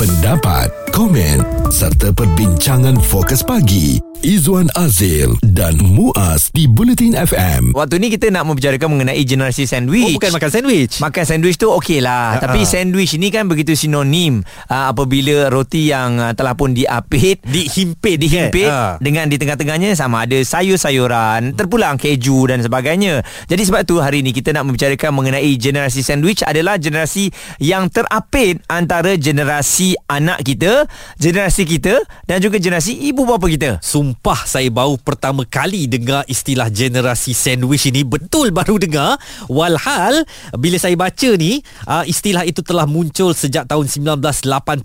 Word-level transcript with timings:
pendapat, 0.00 0.72
komen 0.96 1.44
serta 1.68 2.08
perbincangan 2.16 2.96
fokus 3.04 3.44
pagi 3.44 4.00
Izwan 4.20 4.68
Azil 4.76 5.32
dan 5.40 5.80
Muaz 5.80 6.52
di 6.52 6.68
Bulletin 6.68 7.16
FM. 7.16 7.72
Waktu 7.72 7.96
ni 7.96 8.12
kita 8.12 8.28
nak 8.28 8.44
membicarakan 8.44 8.92
mengenai 8.92 9.24
generasi 9.24 9.64
sandwich. 9.64 10.12
Oh, 10.12 10.16
bukan 10.20 10.36
makan 10.36 10.50
sandwich. 10.52 11.00
Makan 11.00 11.24
sandwich 11.24 11.56
tu 11.56 11.72
okey 11.72 12.04
lah. 12.04 12.36
Ya, 12.36 12.44
Tapi 12.44 12.60
ah. 12.60 12.68
sandwich 12.68 13.16
ni 13.16 13.32
kan 13.32 13.48
begitu 13.48 13.72
sinonim 13.72 14.44
uh, 14.68 14.92
apabila 14.92 15.48
roti 15.48 15.88
yang 15.88 16.20
uh, 16.20 16.36
telah 16.36 16.52
pun 16.52 16.76
diapit 16.76 17.40
Dihimpit 17.48 18.20
dihimpit 18.20 18.68
kan? 18.68 18.76
Ah. 18.76 18.94
dengan 19.00 19.24
di 19.24 19.40
tengah-tengahnya 19.40 19.96
sama 19.96 20.28
ada 20.28 20.36
sayur-sayuran, 20.36 21.56
terpulang 21.56 21.96
keju 21.96 22.44
dan 22.44 22.60
sebagainya. 22.60 23.24
Jadi 23.48 23.62
sebab 23.72 23.88
tu 23.88 24.04
hari 24.04 24.20
ni 24.20 24.36
kita 24.36 24.52
nak 24.52 24.68
membicarakan 24.68 25.16
mengenai 25.16 25.48
generasi 25.56 26.04
sandwich 26.04 26.44
adalah 26.44 26.76
generasi 26.76 27.32
yang 27.56 27.88
terapit 27.88 28.60
antara 28.68 29.16
generasi 29.16 29.89
anak 30.10 30.42
kita, 30.42 30.86
generasi 31.16 31.64
kita 31.66 32.02
dan 32.26 32.42
juga 32.42 32.58
generasi 32.58 32.96
ibu 33.10 33.26
bapa 33.26 33.46
kita. 33.46 33.78
Sumpah 33.80 34.44
saya 34.44 34.68
baru 34.70 34.98
pertama 34.98 35.46
kali 35.46 35.86
dengar 35.90 36.22
istilah 36.30 36.70
generasi 36.70 37.34
sandwich 37.34 37.90
ini 37.90 38.06
Betul 38.06 38.54
baru 38.54 38.78
dengar 38.78 39.18
Walhal 39.50 40.24
bila 40.56 40.76
saya 40.78 40.94
baca 40.94 41.30
ni 41.36 41.60
uh, 41.86 42.04
Istilah 42.06 42.46
itu 42.46 42.62
telah 42.62 42.86
muncul 42.86 43.34
sejak 43.34 43.66
tahun 43.66 43.86
1981 43.90 44.80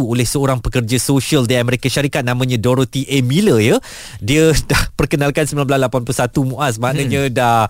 Oleh 0.00 0.26
seorang 0.26 0.58
pekerja 0.60 1.00
sosial 1.00 1.48
di 1.48 1.56
Amerika 1.56 1.88
Syarikat 1.88 2.22
Namanya 2.22 2.60
Dorothy 2.60 3.08
A. 3.08 3.24
Miller 3.24 3.58
ya 3.58 3.76
Dia 4.20 4.52
dah 4.70 4.82
perkenalkan 4.94 5.48
1981 5.48 6.50
Muaz 6.50 6.76
Maknanya 6.76 7.28
hmm. 7.28 7.34
dah 7.34 7.60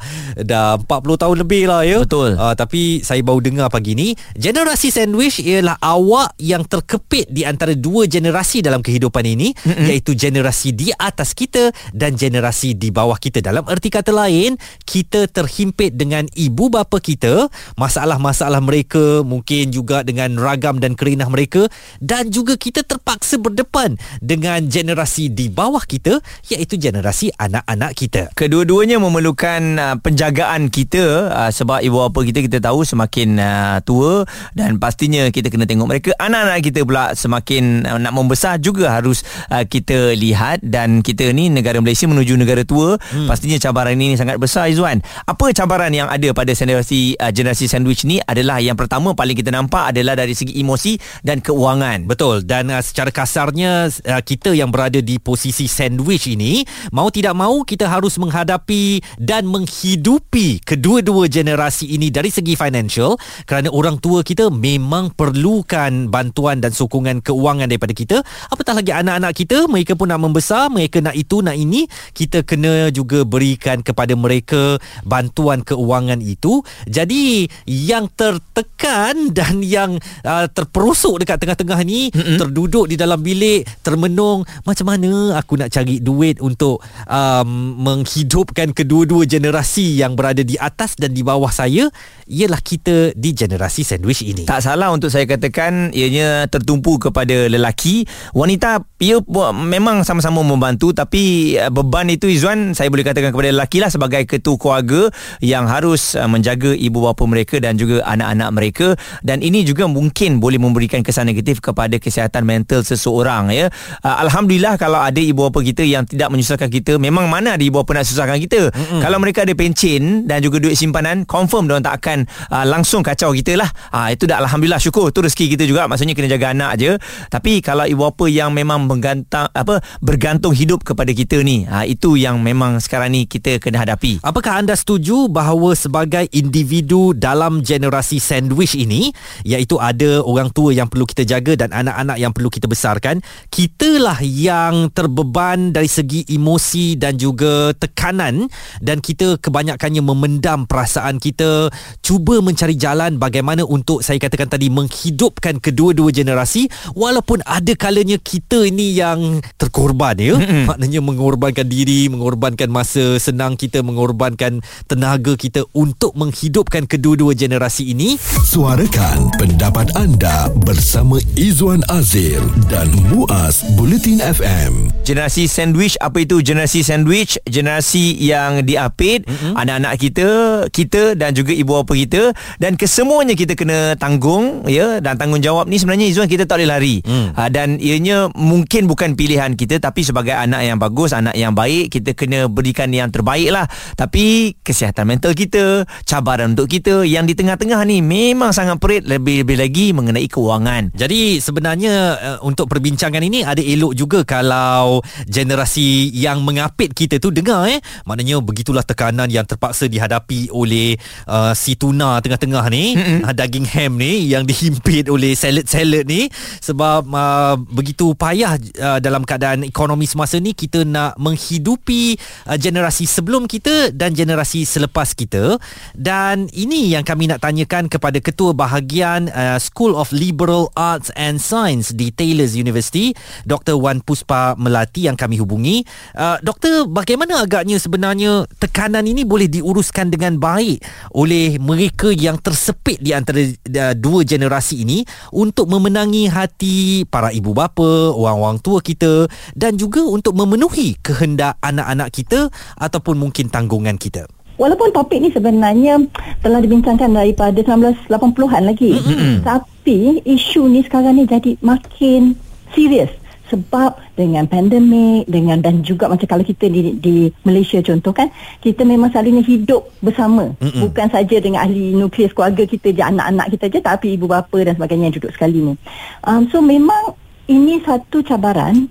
dah 0.42 0.68
40 0.80 1.22
tahun 1.22 1.36
lebih 1.46 1.62
lah 1.70 1.82
ya 1.86 2.02
Betul. 2.02 2.36
uh, 2.36 2.54
Tapi 2.54 3.02
saya 3.06 3.22
baru 3.22 3.40
dengar 3.40 3.68
pagi 3.70 3.94
ni 3.94 4.14
Generasi 4.34 4.90
sandwich 4.90 5.42
ialah 5.42 5.78
awak 5.82 6.34
yang 6.40 6.66
terkepit 6.80 7.28
di 7.28 7.44
antara 7.44 7.76
dua 7.76 8.08
generasi 8.08 8.64
dalam 8.64 8.80
kehidupan 8.80 9.24
ini 9.28 9.52
mm-hmm. 9.52 9.86
Iaitu 9.92 10.16
generasi 10.16 10.72
di 10.72 10.88
atas 10.96 11.36
kita 11.36 11.68
dan 11.92 12.16
generasi 12.16 12.72
di 12.72 12.88
bawah 12.88 13.20
kita 13.20 13.44
Dalam 13.44 13.68
erti 13.68 13.92
kata 13.92 14.16
lain 14.16 14.56
Kita 14.88 15.28
terhimpit 15.28 15.92
dengan 15.92 16.24
ibu 16.32 16.72
bapa 16.72 16.96
kita 16.98 17.52
Masalah-masalah 17.76 18.64
mereka 18.64 19.20
Mungkin 19.20 19.74
juga 19.74 20.00
dengan 20.00 20.40
ragam 20.40 20.80
dan 20.80 20.96
kerinah 20.96 21.28
mereka 21.28 21.68
Dan 22.00 22.32
juga 22.32 22.56
kita 22.56 22.80
terpaksa 22.80 23.36
berdepan 23.36 24.00
Dengan 24.24 24.64
generasi 24.64 25.28
di 25.28 25.52
bawah 25.52 25.84
kita 25.84 26.22
Iaitu 26.48 26.80
generasi 26.80 27.34
anak-anak 27.36 27.92
kita 27.92 28.22
Kedua-duanya 28.32 28.96
memerlukan 28.96 29.60
uh, 29.76 29.96
penjagaan 30.00 30.72
kita 30.72 31.28
uh, 31.28 31.50
sebab 31.50 31.82
ibu 31.82 32.00
bapa 32.08 32.22
kita 32.24 32.40
kita 32.46 32.58
tahu 32.62 32.86
semakin 32.86 33.36
uh, 33.36 33.78
tua 33.82 34.22
dan 34.54 34.78
pastinya 34.78 35.26
kita 35.28 35.50
kena 35.50 35.66
tengok 35.66 35.88
mereka 35.90 36.10
anak-anak 36.22 36.62
kita 36.62 36.69
pula 36.86 37.12
semakin 37.18 37.84
uh, 37.84 37.98
nak 37.98 38.14
membesar 38.14 38.62
juga 38.62 38.94
harus 38.94 39.26
uh, 39.50 39.66
kita 39.66 40.14
lihat 40.14 40.62
dan 40.62 41.02
kita 41.02 41.34
ni 41.34 41.50
negara 41.50 41.82
Malaysia 41.82 42.06
menuju 42.06 42.38
negara 42.38 42.62
tua 42.62 42.96
hmm. 42.96 43.26
pastinya 43.26 43.58
cabaran 43.58 43.98
ini 43.98 44.14
sangat 44.14 44.38
besar 44.38 44.70
Izwan. 44.70 45.02
Apa 45.26 45.50
cabaran 45.50 45.90
yang 45.90 46.06
ada 46.06 46.30
pada 46.30 46.54
generasi 46.54 47.18
uh, 47.18 47.34
generasi 47.34 47.66
sandwich 47.66 48.06
ni 48.06 48.22
adalah 48.22 48.62
yang 48.62 48.78
pertama 48.78 49.12
paling 49.12 49.34
kita 49.34 49.50
nampak 49.50 49.90
adalah 49.90 50.14
dari 50.14 50.38
segi 50.38 50.54
emosi 50.62 51.24
dan 51.26 51.42
keuangan. 51.42 52.06
Betul 52.06 52.46
dan 52.46 52.70
uh, 52.70 52.78
secara 52.78 53.10
kasarnya 53.10 53.90
uh, 54.06 54.22
kita 54.22 54.54
yang 54.54 54.70
berada 54.70 55.02
di 55.02 55.18
posisi 55.18 55.66
sandwich 55.66 56.30
ini 56.30 56.62
mau 56.94 57.10
tidak 57.10 57.34
mau 57.34 57.66
kita 57.66 57.88
harus 57.88 58.20
menghadapi 58.20 59.00
dan 59.18 59.48
menghidupi 59.48 60.62
kedua-dua 60.62 61.26
generasi 61.26 61.96
ini 61.96 62.12
dari 62.12 62.28
segi 62.28 62.54
financial 62.54 63.16
kerana 63.48 63.72
orang 63.72 63.96
tua 63.98 64.20
kita 64.20 64.52
memang 64.52 65.12
perlukan 65.16 66.12
bantuan 66.12 66.59
dan 66.60 66.76
sokongan 66.76 67.24
keuangan 67.24 67.66
daripada 67.66 67.96
kita. 67.96 68.16
Apatah 68.52 68.76
lagi 68.76 68.92
anak-anak 68.92 69.32
kita 69.32 69.66
mereka 69.66 69.96
pun 69.96 70.12
nak 70.12 70.20
membesar 70.20 70.68
mereka 70.68 71.00
nak 71.00 71.16
itu 71.16 71.40
nak 71.40 71.56
ini 71.56 71.88
kita 72.12 72.44
kena 72.44 72.92
juga 72.92 73.24
berikan 73.24 73.80
kepada 73.80 74.12
mereka 74.14 74.76
bantuan 75.02 75.64
keuangan 75.64 76.20
itu. 76.20 76.60
Jadi 76.84 77.48
yang 77.64 78.12
tertekan 78.12 79.30
dan 79.38 79.64
yang 79.64 79.96
uh, 80.26 80.46
terperosok 80.50 81.24
dekat 81.24 81.40
tengah-tengah 81.40 81.80
ni 81.86 82.12
mm-hmm. 82.12 82.36
terduduk 82.36 82.84
di 82.90 82.96
dalam 83.00 83.20
bilik 83.20 83.64
termenung 83.80 84.44
macam 84.66 84.86
mana 84.92 85.38
aku 85.38 85.56
nak 85.56 85.72
cari 85.72 86.02
duit 86.02 86.42
untuk 86.42 86.82
um, 87.06 87.48
menghidupkan 87.80 88.74
kedua-dua 88.74 89.24
generasi 89.24 89.96
yang 89.96 90.18
berada 90.18 90.42
di 90.42 90.58
atas 90.58 90.98
dan 90.98 91.14
di 91.14 91.22
bawah 91.22 91.48
saya? 91.48 91.88
Ialah 92.30 92.62
kita 92.62 93.14
di 93.14 93.30
generasi 93.34 93.82
sandwich 93.82 94.22
ini. 94.22 94.46
Tak 94.46 94.62
salah 94.62 94.90
untuk 94.90 95.10
saya 95.10 95.26
katakan 95.26 95.90
ianya 95.94 96.46
tertumpu 96.50 96.98
kepada 96.98 97.46
lelaki. 97.46 98.04
Wanita 98.34 98.82
ia 99.00 99.16
memang 99.56 100.04
sama-sama 100.04 100.44
membantu 100.44 100.92
tapi 100.92 101.56
uh, 101.56 101.72
beban 101.72 102.10
itu 102.12 102.28
Izwan 102.28 102.76
saya 102.76 102.92
boleh 102.92 103.06
katakan 103.06 103.32
kepada 103.32 103.48
lelaki 103.48 103.80
lah 103.80 103.88
sebagai 103.88 104.28
ketua 104.28 104.60
keluarga 104.60 105.08
yang 105.40 105.64
harus 105.64 106.18
uh, 106.18 106.28
menjaga 106.28 106.76
ibu 106.76 107.00
bapa 107.00 107.24
mereka 107.24 107.56
dan 107.62 107.80
juga 107.80 108.04
anak-anak 108.04 108.50
mereka 108.52 108.86
dan 109.24 109.40
ini 109.40 109.64
juga 109.64 109.88
mungkin 109.88 110.42
boleh 110.42 110.60
memberikan 110.60 111.00
kesan 111.00 111.30
negatif 111.30 111.64
kepada 111.64 111.96
kesihatan 111.96 112.44
mental 112.44 112.84
seseorang 112.84 113.48
ya. 113.54 113.72
Uh, 114.04 114.16
Alhamdulillah 114.26 114.76
kalau 114.76 115.00
ada 115.00 115.18
ibu 115.18 115.48
bapa 115.48 115.64
kita 115.64 115.86
yang 115.86 116.04
tidak 116.04 116.28
menyusahkan 116.28 116.68
kita 116.68 117.00
memang 117.00 117.30
mana 117.30 117.56
ada 117.56 117.64
ibu 117.64 117.80
bapa 117.80 118.00
nak 118.00 118.06
susahkan 118.08 118.36
kita. 118.42 118.68
Mm-hmm. 118.68 119.00
Kalau 119.00 119.18
mereka 119.22 119.46
ada 119.46 119.54
pencen 119.56 120.28
dan 120.28 120.44
juga 120.44 120.60
duit 120.60 120.76
simpanan 120.76 121.24
confirm 121.24 121.70
dia 121.70 121.80
tak 121.80 122.04
akan 122.04 122.18
uh, 122.52 122.64
langsung 122.66 123.00
kacau 123.00 123.32
kita 123.32 123.56
lah. 123.56 123.70
Uh, 123.94 124.12
itu 124.12 124.28
dah 124.28 124.42
alhamdulillah 124.44 124.80
syukur 124.80 125.08
tu 125.14 125.22
rezeki 125.24 125.56
kita 125.56 125.64
juga 125.64 125.88
maksudnya 125.88 126.12
kena 126.16 126.29
jaga 126.30 126.54
anak 126.54 126.72
je. 126.78 126.92
Tapi 127.26 127.58
kalau 127.58 127.90
ibu 127.90 128.06
bapa 128.06 128.30
yang 128.30 128.54
memang 128.54 128.86
menggantang 128.86 129.50
apa 129.50 129.82
bergantung 129.98 130.54
hidup 130.54 130.86
kepada 130.86 131.10
kita 131.10 131.42
ni, 131.42 131.66
uh, 131.66 131.82
itu 131.82 132.14
yang 132.14 132.38
memang 132.38 132.78
sekarang 132.78 133.10
ni 133.10 133.26
kita 133.26 133.58
kena 133.58 133.82
hadapi. 133.82 134.22
Apakah 134.22 134.62
anda 134.62 134.78
setuju 134.78 135.26
bahawa 135.26 135.74
sebagai 135.74 136.30
individu 136.30 137.10
dalam 137.12 137.60
generasi 137.60 138.22
sandwich 138.22 138.78
ini 138.78 139.10
iaitu 139.42 139.76
ada 139.76 140.22
orang 140.22 140.52
tua 140.54 140.70
yang 140.70 140.86
perlu 140.86 141.04
kita 141.08 141.26
jaga 141.26 141.66
dan 141.66 141.74
anak-anak 141.74 142.16
yang 142.20 142.32
perlu 142.32 142.48
kita 142.52 142.70
besarkan 142.70 143.24
kitalah 143.48 144.18
yang 144.22 144.92
terbeban 144.92 145.72
dari 145.72 145.88
segi 145.88 146.28
emosi 146.28 146.94
dan 147.00 147.16
juga 147.16 147.72
tekanan 147.76 148.46
dan 148.78 149.00
kita 149.00 149.40
kebanyakannya 149.40 150.02
memendam 150.04 150.68
perasaan 150.68 151.16
kita 151.18 151.72
cuba 152.04 152.38
mencari 152.44 152.76
jalan 152.76 153.16
bagaimana 153.16 153.64
untuk 153.64 154.04
saya 154.04 154.20
katakan 154.20 154.48
tadi 154.50 154.68
menghidupkan 154.68 155.58
kedua-dua 155.58 156.12
generasi 156.20 156.68
walaupun 156.92 157.40
ada 157.48 157.72
kalanya 157.72 158.20
kita 158.20 158.68
ini 158.68 158.92
yang 158.92 159.40
terkorban 159.56 160.20
ya 160.20 160.36
mm-hmm. 160.36 160.64
maknanya 160.68 161.00
mengorbankan 161.00 161.66
diri 161.66 162.12
mengorbankan 162.12 162.68
masa 162.68 163.16
senang 163.16 163.56
kita 163.56 163.80
mengorbankan 163.80 164.60
tenaga 164.84 165.34
kita 165.34 165.64
untuk 165.72 166.12
menghidupkan 166.12 166.84
kedua-dua 166.84 167.32
generasi 167.32 167.96
ini 167.96 168.20
Suarakan 168.50 169.30
pendapat 169.38 169.94
anda 169.94 170.50
bersama 170.66 171.22
Izwan 171.38 171.86
Azil 171.86 172.42
dan 172.66 172.90
Muaz 173.08 173.62
Bulletin 173.78 174.18
FM. 174.18 174.90
Generasi 175.06 175.46
sandwich 175.46 175.94
apa 176.02 176.26
itu 176.26 176.42
generasi 176.42 176.82
sandwich? 176.82 177.38
Generasi 177.46 178.18
yang 178.18 178.66
diapit 178.66 179.22
mm-hmm. 179.22 179.54
anak-anak 179.54 179.94
kita, 180.02 180.28
kita 180.74 181.14
dan 181.14 181.30
juga 181.30 181.54
ibu 181.54 181.78
bapa 181.78 181.94
kita 181.94 182.34
dan 182.58 182.74
kesemuanya 182.74 183.38
kita 183.38 183.54
kena 183.54 183.94
tanggung 183.94 184.66
ya 184.66 184.98
dan 184.98 185.14
tanggungjawab 185.14 185.70
ni 185.70 185.78
sebenarnya 185.78 186.09
Izwan 186.10 186.26
kita 186.26 186.44
tak 186.44 186.60
boleh 186.60 186.70
lari. 186.70 186.96
Mm. 187.06 187.28
Uh, 187.38 187.48
dan 187.50 187.68
ianya 187.78 188.28
mungkin 188.34 188.90
bukan 188.90 189.14
pilihan 189.14 189.54
kita 189.54 189.78
tapi 189.78 190.02
sebagai 190.02 190.34
anak 190.34 190.66
yang 190.66 190.78
bagus, 190.82 191.14
anak 191.14 191.38
yang 191.38 191.54
baik 191.54 191.94
kita 191.94 192.12
kena 192.18 192.50
berikan 192.50 192.90
yang 192.90 193.08
terbaik 193.08 193.50
lah. 193.54 193.66
Tapi 193.94 194.58
kesihatan 194.60 195.06
mental 195.06 195.32
kita, 195.32 195.86
cabaran 196.04 196.52
untuk 196.58 196.66
kita 196.66 197.06
yang 197.06 197.24
di 197.24 197.34
tengah-tengah 197.38 197.80
ni 197.86 198.02
memang 198.02 198.50
sangat 198.50 198.82
perit 198.82 199.06
lebih-lebih 199.06 199.56
lagi 199.60 199.86
mengenai 199.94 200.26
keuangan. 200.26 200.92
Jadi 200.94 201.38
sebenarnya 201.38 201.94
uh, 202.18 202.38
untuk 202.42 202.66
perbincangan 202.66 203.22
ini 203.22 203.46
ada 203.46 203.60
elok 203.60 203.92
juga 203.94 204.20
kalau 204.26 205.02
generasi 205.26 206.10
yang 206.14 206.42
mengapit 206.42 206.92
kita 206.96 207.20
tu 207.20 207.30
dengar 207.30 207.68
eh. 207.68 207.78
Maknanya 208.08 208.40
begitulah 208.40 208.82
tekanan 208.82 209.28
yang 209.28 209.44
terpaksa 209.44 209.86
dihadapi 209.86 210.50
oleh 210.50 210.96
uh, 211.28 211.52
si 211.52 211.76
tuna 211.76 212.18
tengah-tengah 212.24 212.64
ni, 212.72 212.96
uh, 212.96 213.34
daging 213.40 213.66
ham 213.68 214.00
ni 214.00 214.30
yang 214.30 214.46
dihimpit 214.46 215.10
oleh 215.12 215.36
salad-salad 215.36 215.99
ni 216.06 216.30
sebab 216.62 217.06
uh, 217.10 217.56
begitu 217.70 218.12
payah 218.14 218.56
uh, 218.80 218.98
dalam 219.02 219.24
keadaan 219.24 219.64
ekonomi 219.66 220.04
semasa 220.04 220.36
ni 220.38 220.52
kita 220.52 220.84
nak 220.84 221.16
menghidupi 221.16 222.16
uh, 222.48 222.56
generasi 222.58 223.08
sebelum 223.08 223.48
kita 223.48 223.92
dan 223.94 224.12
generasi 224.12 224.62
selepas 224.68 225.12
kita 225.16 225.56
dan 225.96 226.46
ini 226.52 226.92
yang 226.92 227.04
kami 227.06 227.30
nak 227.30 227.42
tanyakan 227.42 227.88
kepada 227.88 228.18
ketua 228.20 228.52
bahagian 228.52 229.32
uh, 229.32 229.58
School 229.60 229.96
of 229.96 230.12
Liberal 230.12 230.68
Arts 230.76 231.08
and 231.16 231.40
Science 231.40 231.92
di 231.94 232.12
Taylor's 232.12 232.54
University 232.54 233.16
Dr. 233.48 233.78
Wan 233.80 234.04
Puspa 234.04 234.54
Melati 234.58 235.08
yang 235.08 235.16
kami 235.16 235.40
hubungi 235.40 235.82
uh, 236.16 236.36
Doktor 236.40 236.88
bagaimana 236.90 237.44
agaknya 237.44 237.80
sebenarnya 237.80 238.44
tekanan 238.58 239.06
ini 239.06 239.24
boleh 239.24 239.48
diuruskan 239.48 240.12
dengan 240.12 240.36
baik 240.36 240.82
oleh 241.14 241.56
mereka 241.60 242.10
yang 242.10 242.38
tersepit 242.40 243.00
di 243.00 243.14
antara 243.14 243.40
uh, 243.44 243.94
dua 243.96 244.26
generasi 244.26 244.82
ini 244.82 245.02
untuk 245.34 245.70
memenangi 245.90 246.30
hati 246.30 247.02
para 247.10 247.34
ibu 247.34 247.50
bapa, 247.50 248.14
orang-orang 248.14 248.62
tua 248.62 248.78
kita 248.78 249.26
dan 249.58 249.74
juga 249.74 250.06
untuk 250.06 250.38
memenuhi 250.38 250.94
kehendak 251.02 251.58
anak-anak 251.58 252.14
kita 252.14 252.46
ataupun 252.78 253.18
mungkin 253.18 253.50
tanggungan 253.50 253.98
kita. 253.98 254.30
Walaupun 254.54 254.94
topik 254.94 255.18
ni 255.18 255.34
sebenarnya 255.34 255.98
telah 256.46 256.62
dibincangkan 256.62 257.10
daripada 257.10 257.58
1980-an 257.58 258.62
lagi. 258.70 258.94
Mm-hmm. 259.02 259.42
Tapi 259.42 260.22
isu 260.22 260.70
ni 260.70 260.86
sekarang 260.86 261.18
ni 261.18 261.26
jadi 261.26 261.58
makin 261.58 262.38
serius 262.70 263.10
sebab 263.50 263.98
dengan 264.14 264.46
pandemik 264.46 265.26
dengan 265.26 265.58
dan 265.58 265.82
juga 265.82 266.06
macam 266.06 266.24
kalau 266.24 266.46
kita 266.46 266.70
di 266.70 266.96
di 266.96 267.28
Malaysia 267.42 267.82
contoh 267.82 268.14
kan 268.14 268.30
kita 268.62 268.86
memang 268.86 269.10
selalunya 269.10 269.42
hidup 269.42 269.90
bersama. 270.00 270.54
Mm-mm. 270.62 270.86
bukan 270.86 271.10
saja 271.10 271.36
dengan 271.42 271.66
ahli 271.66 271.92
nukleus 271.98 272.32
keluarga 272.32 272.62
kita 272.64 272.94
je 272.94 273.02
anak-anak 273.02 273.46
kita 273.52 273.64
je 273.66 273.78
tapi 273.82 274.06
ibu 274.14 274.30
bapa 274.30 274.58
dan 274.62 274.78
sebagainya 274.78 275.10
yang 275.10 275.16
duduk 275.18 275.32
sekali 275.34 275.58
ni. 275.60 275.74
Um, 276.22 276.46
so 276.48 276.62
memang 276.62 277.18
ini 277.50 277.82
satu 277.82 278.22
cabaran 278.22 278.86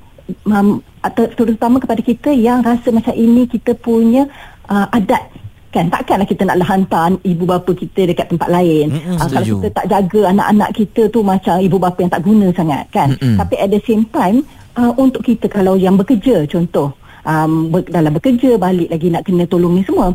um, 0.45 0.83
atau 0.99 1.25
terutama 1.31 1.79
kepada 1.79 2.03
kita 2.03 2.29
yang 2.35 2.59
rasa 2.59 2.91
macam 2.91 3.15
ini 3.15 3.47
kita 3.47 3.71
punya 3.79 4.27
uh, 4.67 4.91
adat 4.91 5.31
kan? 5.69 5.85
Takkanlah 5.89 6.27
kita 6.27 6.43
nak 6.45 6.61
hantar 6.65 7.15
ibu 7.21 7.43
bapa 7.45 7.71
kita 7.73 8.09
dekat 8.09 8.29
tempat 8.29 8.49
lain. 8.49 8.93
Mm-hmm, 8.93 9.15
uh, 9.17 9.27
kalau 9.29 9.45
kita 9.45 9.67
tak 9.73 9.85
jaga 9.89 10.21
anak-anak 10.33 10.69
kita 10.75 11.01
tu 11.09 11.19
macam 11.21 11.55
ibu 11.61 11.77
bapa 11.77 11.97
yang 12.01 12.11
tak 12.11 12.23
guna 12.25 12.47
sangat 12.53 12.83
kan? 12.89 13.09
Mm-hmm. 13.15 13.37
tapi 13.37 13.55
at 13.57 13.69
the 13.69 13.81
same 13.85 14.03
time 14.09 14.43
uh, 14.77 14.91
untuk 14.97 15.21
kita 15.25 15.45
kalau 15.47 15.77
yang 15.77 15.95
bekerja 15.95 16.45
contoh 16.49 16.93
um, 17.25 17.69
ber, 17.73 17.85
dalam 17.87 18.11
bekerja 18.15 18.57
balik 18.57 18.89
lagi 18.89 19.07
nak 19.09 19.23
kena 19.25 19.43
tolong 19.45 19.77
ni 19.77 19.83
semua. 19.85 20.13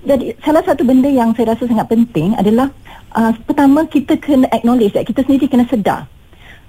Jadi 0.00 0.32
salah 0.40 0.62
satu 0.64 0.86
benda 0.86 1.10
yang 1.10 1.34
saya 1.34 1.52
rasa 1.52 1.66
sangat 1.66 1.90
penting 1.90 2.32
adalah 2.38 2.70
uh, 3.14 3.34
pertama 3.44 3.84
kita 3.90 4.16
kena 4.16 4.46
acknowledge 4.54 4.94
that 4.94 5.04
kita 5.04 5.26
sendiri 5.26 5.50
kena 5.50 5.66
sedar 5.66 6.06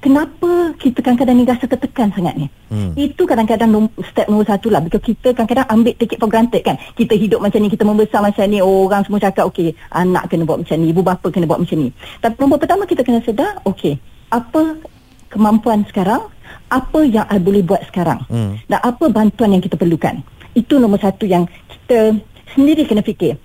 kenapa 0.01 0.73
kita 0.81 0.99
kadang-kadang 0.99 1.37
ni 1.37 1.45
rasa 1.45 1.69
tertekan 1.69 2.09
sangat 2.11 2.33
ni. 2.35 2.47
Hmm. 2.73 2.91
Itu 2.97 3.29
kadang-kadang 3.29 3.69
step 4.11 4.27
nombor 4.27 4.49
satu 4.49 4.73
lah. 4.73 4.81
Because 4.81 5.05
kita 5.05 5.31
kadang-kadang 5.31 5.69
ambil 5.69 5.93
take 5.95 6.17
it 6.17 6.19
for 6.19 6.27
granted 6.27 6.65
kan. 6.65 6.75
Kita 6.97 7.13
hidup 7.13 7.39
macam 7.39 7.61
ni, 7.61 7.69
kita 7.69 7.85
membesar 7.85 8.19
macam 8.25 8.43
ni. 8.49 8.59
Oh, 8.59 8.89
orang 8.89 9.05
semua 9.05 9.21
cakap, 9.21 9.47
okay, 9.47 9.77
anak 9.93 10.27
kena 10.27 10.43
buat 10.43 10.65
macam 10.65 10.75
ni, 10.81 10.89
ibu 10.89 11.05
bapa 11.05 11.29
kena 11.29 11.45
buat 11.45 11.61
macam 11.61 11.77
ni. 11.77 11.93
Tapi 12.19 12.35
nombor 12.41 12.57
pertama 12.57 12.83
kita 12.89 13.05
kena 13.05 13.21
sedar, 13.21 13.61
okay, 13.63 14.01
apa 14.33 14.81
kemampuan 15.29 15.85
sekarang, 15.87 16.27
apa 16.67 16.99
yang 17.05 17.29
I 17.29 17.37
boleh 17.39 17.61
buat 17.61 17.85
sekarang. 17.87 18.25
Hmm. 18.27 18.57
Dan 18.65 18.79
apa 18.81 19.05
bantuan 19.07 19.53
yang 19.55 19.63
kita 19.63 19.77
perlukan. 19.77 20.19
Itu 20.57 20.81
nombor 20.81 20.99
satu 20.99 21.23
yang 21.23 21.47
kita 21.69 22.17
sendiri 22.57 22.83
kena 22.83 23.05
fikir. 23.05 23.39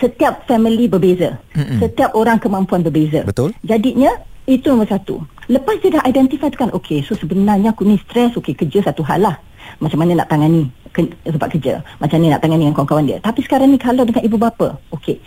Setiap 0.00 0.48
family 0.48 0.88
berbeza. 0.88 1.36
Mm-mm. 1.52 1.76
Setiap 1.76 2.16
orang 2.16 2.40
kemampuan 2.40 2.80
berbeza. 2.80 3.20
Betul. 3.20 3.52
Jadinya, 3.60 4.08
itu 4.56 4.66
nombor 4.72 4.90
satu. 4.90 5.22
Lepas 5.46 5.78
dia 5.82 5.94
dah 5.94 6.02
identify 6.06 6.50
tu 6.50 6.58
kan, 6.58 6.70
okay, 6.74 7.02
so 7.02 7.14
sebenarnya 7.14 7.70
aku 7.70 7.86
ni 7.86 7.98
stres, 8.02 8.34
okay, 8.34 8.54
kerja 8.54 8.90
satu 8.90 9.02
hal 9.06 9.22
lah. 9.22 9.36
Macam 9.78 10.02
mana 10.02 10.24
nak 10.24 10.30
tangani 10.30 10.66
ke, 10.90 11.06
sebab 11.26 11.48
kerja. 11.50 11.84
Macam 12.02 12.18
mana 12.18 12.38
nak 12.38 12.42
tangani 12.42 12.62
dengan 12.66 12.76
kawan-kawan 12.78 13.04
dia. 13.06 13.18
Tapi 13.22 13.40
sekarang 13.46 13.70
ni 13.70 13.78
kalau 13.78 14.02
dengan 14.06 14.22
ibu 14.22 14.36
bapa, 14.38 14.78
okay, 14.90 15.18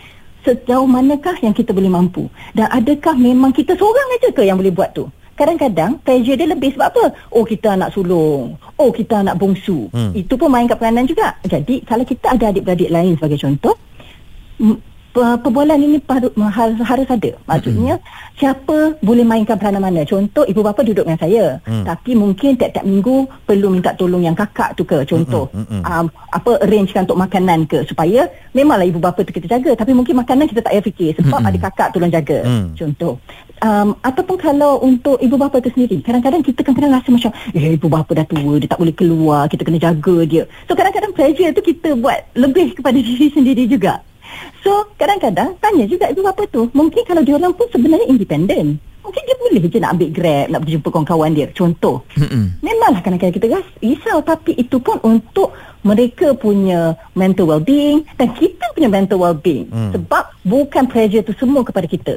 sejauh 0.44 0.84
manakah 0.84 1.36
yang 1.40 1.56
kita 1.56 1.72
boleh 1.72 1.88
mampu? 1.88 2.28
Dan 2.52 2.68
adakah 2.68 3.16
memang 3.16 3.52
kita 3.52 3.72
seorang 3.76 4.08
aja 4.20 4.28
ke 4.32 4.42
yang 4.44 4.60
boleh 4.60 4.72
buat 4.72 4.92
tu? 4.92 5.08
Kadang-kadang 5.34 5.98
pressure 6.06 6.38
dia 6.38 6.46
lebih 6.46 6.78
sebab 6.78 6.94
apa? 6.94 7.04
Oh 7.34 7.42
kita 7.42 7.74
anak 7.74 7.90
sulung. 7.90 8.54
Oh 8.78 8.94
kita 8.94 9.18
anak 9.18 9.34
bongsu. 9.34 9.90
Hmm. 9.90 10.14
Itu 10.14 10.38
pun 10.38 10.46
main 10.46 10.70
kat 10.70 10.78
peranan 10.78 11.10
juga. 11.10 11.34
Jadi 11.42 11.82
kalau 11.82 12.06
kita 12.06 12.38
ada 12.38 12.54
adik-beradik 12.54 12.86
lain 12.86 13.18
sebagai 13.18 13.42
contoh, 13.42 13.74
perbualan 15.14 15.78
ini 15.78 16.02
harus, 16.50 16.78
harus 16.82 17.06
ada. 17.06 17.30
Maksudnya 17.46 18.02
mm-hmm. 18.02 18.34
siapa 18.34 18.98
boleh 18.98 19.22
mainkan 19.22 19.54
peranan 19.54 19.78
mana. 19.78 20.02
Contoh 20.02 20.42
ibu 20.42 20.58
bapa 20.66 20.82
duduk 20.82 21.06
dengan 21.06 21.20
saya. 21.22 21.44
Mm. 21.62 21.86
Tapi 21.86 22.10
mungkin 22.18 22.58
tiap-tiap 22.58 22.82
minggu 22.82 23.30
perlu 23.46 23.70
minta 23.70 23.94
tolong 23.94 24.26
yang 24.26 24.34
kakak 24.34 24.74
tu 24.74 24.82
ke. 24.82 25.06
Contoh 25.06 25.46
mm-hmm. 25.54 25.86
um, 25.86 26.06
apa 26.10 26.58
arrangekan 26.66 27.06
untuk 27.06 27.20
makanan 27.22 27.70
ke. 27.70 27.86
Supaya 27.86 28.26
memanglah 28.50 28.90
ibu 28.90 28.98
bapa 28.98 29.22
tu 29.22 29.30
kita 29.30 29.46
jaga. 29.46 29.78
Tapi 29.78 29.94
mungkin 29.94 30.18
makanan 30.18 30.50
kita 30.50 30.66
tak 30.66 30.74
payah 30.74 30.84
fikir. 30.84 31.10
Sebab 31.22 31.30
mm-hmm. 31.30 31.48
ada 31.54 31.58
kakak 31.70 31.88
tolong 31.94 32.10
jaga. 32.10 32.38
Mm. 32.42 32.66
Contoh. 32.74 33.14
Um, 33.62 33.94
ataupun 34.02 34.36
kalau 34.36 34.82
untuk 34.82 35.22
ibu 35.22 35.38
bapa 35.38 35.62
tu 35.62 35.70
sendiri. 35.70 36.02
Kadang-kadang 36.02 36.42
kita 36.42 36.66
kadang-kadang 36.66 36.98
rasa 36.98 37.08
macam. 37.14 37.30
Eh 37.54 37.78
ibu 37.78 37.86
bapa 37.86 38.10
dah 38.18 38.26
tua. 38.26 38.58
Dia 38.58 38.66
tak 38.66 38.82
boleh 38.82 38.94
keluar. 38.98 39.46
Kita 39.46 39.62
kena 39.62 39.78
jaga 39.78 40.16
dia. 40.26 40.42
So 40.66 40.74
kadang-kadang 40.74 41.14
pressure 41.14 41.54
tu 41.54 41.62
kita 41.62 41.94
buat 41.94 42.18
lebih 42.34 42.74
kepada 42.74 42.98
diri 42.98 43.30
sendiri 43.30 43.70
juga. 43.70 44.02
So 44.64 44.88
kadang-kadang 44.96 45.60
tanya 45.60 45.84
juga 45.84 46.08
ibu 46.08 46.24
bapa 46.24 46.48
tu 46.48 46.66
Mungkin 46.72 47.04
kalau 47.04 47.20
dia 47.20 47.36
orang 47.36 47.52
pun 47.52 47.68
sebenarnya 47.68 48.08
independen 48.08 48.80
Mungkin 49.04 49.22
dia 49.28 49.36
boleh 49.36 49.60
je 49.68 49.78
nak 49.78 50.00
ambil 50.00 50.10
grab 50.10 50.46
Nak 50.48 50.60
berjumpa 50.64 50.88
kawan-kawan 50.88 51.30
dia. 51.36 51.46
Contoh 51.52 52.00
Mm-mm. 52.16 52.56
Memanglah 52.64 53.04
kadang-kadang 53.04 53.36
kita 53.36 53.46
rasa 53.52 53.70
risau 53.84 54.18
Tapi 54.24 54.56
itu 54.56 54.80
pun 54.80 54.96
untuk 55.04 55.52
mereka 55.84 56.32
punya 56.32 56.96
mental 57.12 57.52
well-being 57.52 58.08
Dan 58.16 58.32
kita 58.32 58.64
punya 58.72 58.88
mental 58.88 59.20
well-being. 59.20 59.68
Mm. 59.68 59.92
Sebab 59.92 60.24
bukan 60.48 60.84
pressure 60.88 61.20
tu 61.20 61.36
semua 61.36 61.60
kepada 61.60 61.84
kita. 61.84 62.14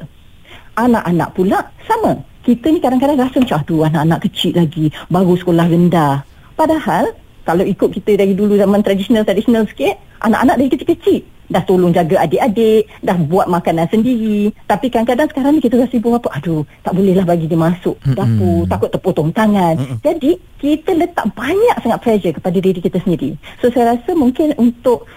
Anak-anak 0.79 1.35
pula 1.35 1.67
sama. 1.83 2.23
Kita 2.47 2.71
ni 2.71 2.79
kadang-kadang 2.79 3.19
rasa 3.19 3.43
macam 3.43 3.59
Aduh 3.59 3.83
anak-anak 3.83 4.19
kecil 4.31 4.55
lagi 4.55 4.87
Baru 5.11 5.35
sekolah 5.35 5.67
rendah. 5.67 6.23
Padahal 6.55 7.11
kalau 7.43 7.63
ikut 7.63 7.95
kita 7.95 8.19
dari 8.19 8.35
dulu 8.35 8.59
zaman 8.59 8.83
tradisional-tradisional 8.83 9.67
sikit 9.71 9.95
Anak-anak 10.23 10.55
dari 10.59 10.69
kecil-kecil 10.71 11.36
dah 11.47 11.63
tolong 11.63 11.95
jaga 11.95 12.27
adik-adik, 12.27 12.91
dah 12.99 13.17
buat 13.17 13.47
makanan 13.47 13.87
sendiri. 13.87 14.51
Tapi 14.67 14.91
kadang-kadang 14.91 15.27
sekarang 15.31 15.51
ni 15.57 15.61
kita 15.63 15.79
rasa 15.79 15.95
ibu 15.95 16.11
bapa, 16.15 16.29
aduh, 16.35 16.63
tak 16.83 16.93
bolehlah 16.93 17.23
bagi 17.23 17.47
dia 17.47 17.59
masuk 17.59 17.95
mm-hmm. 18.03 18.15
dapur, 18.15 18.59
takut 18.67 18.89
terpotong 18.91 19.29
tangan. 19.31 19.75
Mm-hmm. 19.79 19.97
Jadi, 20.03 20.31
kita 20.59 20.91
letak 20.93 21.25
banyak 21.31 21.75
sangat 21.81 21.99
pressure 22.03 22.33
kepada 22.35 22.57
diri 22.59 22.79
kita 22.83 22.99
sendiri. 23.01 23.39
So, 23.63 23.71
saya 23.71 23.95
rasa 23.95 24.11
mungkin 24.13 24.53
untuk 24.59 25.07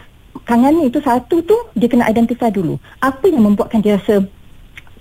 kangan 0.47 0.73
ni 0.79 0.89
itu 0.89 1.03
satu 1.03 1.43
tu, 1.43 1.57
dia 1.75 1.91
kena 1.91 2.07
identify 2.07 2.49
dulu. 2.49 2.79
Apa 3.03 3.27
yang 3.27 3.43
membuatkan 3.43 3.83
dia 3.83 3.99
rasa 3.99 4.23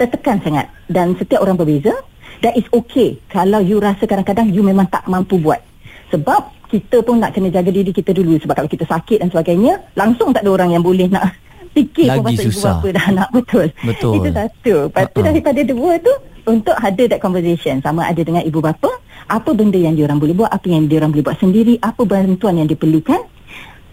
tertekan 0.02 0.42
sangat. 0.42 0.66
Dan 0.90 1.14
setiap 1.20 1.46
orang 1.46 1.60
berbeza. 1.60 1.94
That 2.40 2.56
is 2.56 2.64
okay 2.72 3.20
kalau 3.28 3.60
you 3.60 3.84
rasa 3.84 4.08
kadang-kadang 4.08 4.56
you 4.56 4.64
memang 4.64 4.88
tak 4.88 5.04
mampu 5.12 5.36
buat. 5.36 5.60
Sebab 6.08 6.59
kita 6.70 7.02
pun 7.02 7.18
nak 7.18 7.34
kena 7.34 7.50
jaga 7.50 7.74
diri 7.74 7.90
kita 7.90 8.14
dulu 8.14 8.38
sebab 8.38 8.54
kalau 8.54 8.70
kita 8.70 8.86
sakit 8.86 9.26
dan 9.26 9.28
sebagainya 9.34 9.82
langsung 9.98 10.30
tak 10.30 10.46
ada 10.46 10.54
orang 10.54 10.70
yang 10.78 10.86
boleh 10.86 11.10
nak 11.10 11.34
fikir 11.76 12.08
lagi 12.08 12.38
pasal 12.38 12.46
susah. 12.46 12.54
ibu 12.54 12.62
bapa 12.62 12.88
dah 12.94 13.06
anak 13.12 13.30
betul. 13.34 13.68
Betul. 13.82 14.14
Itu 14.22 14.30
satu. 14.30 14.76
Lepas 14.88 15.04
tu 15.10 15.20
uh-huh. 15.20 15.28
daripada 15.34 15.62
dua 15.66 15.92
tu 15.98 16.14
untuk 16.46 16.76
ada 16.78 17.04
that 17.10 17.20
conversation 17.22 17.82
sama 17.82 18.06
ada 18.06 18.22
dengan 18.22 18.46
ibu 18.46 18.62
bapa 18.62 18.90
apa 19.30 19.50
benda 19.54 19.78
yang 19.78 19.94
diorang 19.94 20.18
boleh 20.18 20.34
buat 20.34 20.50
apa 20.50 20.66
yang 20.66 20.90
diorang 20.90 21.14
boleh 21.14 21.26
buat 21.26 21.38
sendiri 21.38 21.78
apa 21.82 22.02
bantuan 22.06 22.66
yang 22.66 22.70
diperlukan 22.70 23.22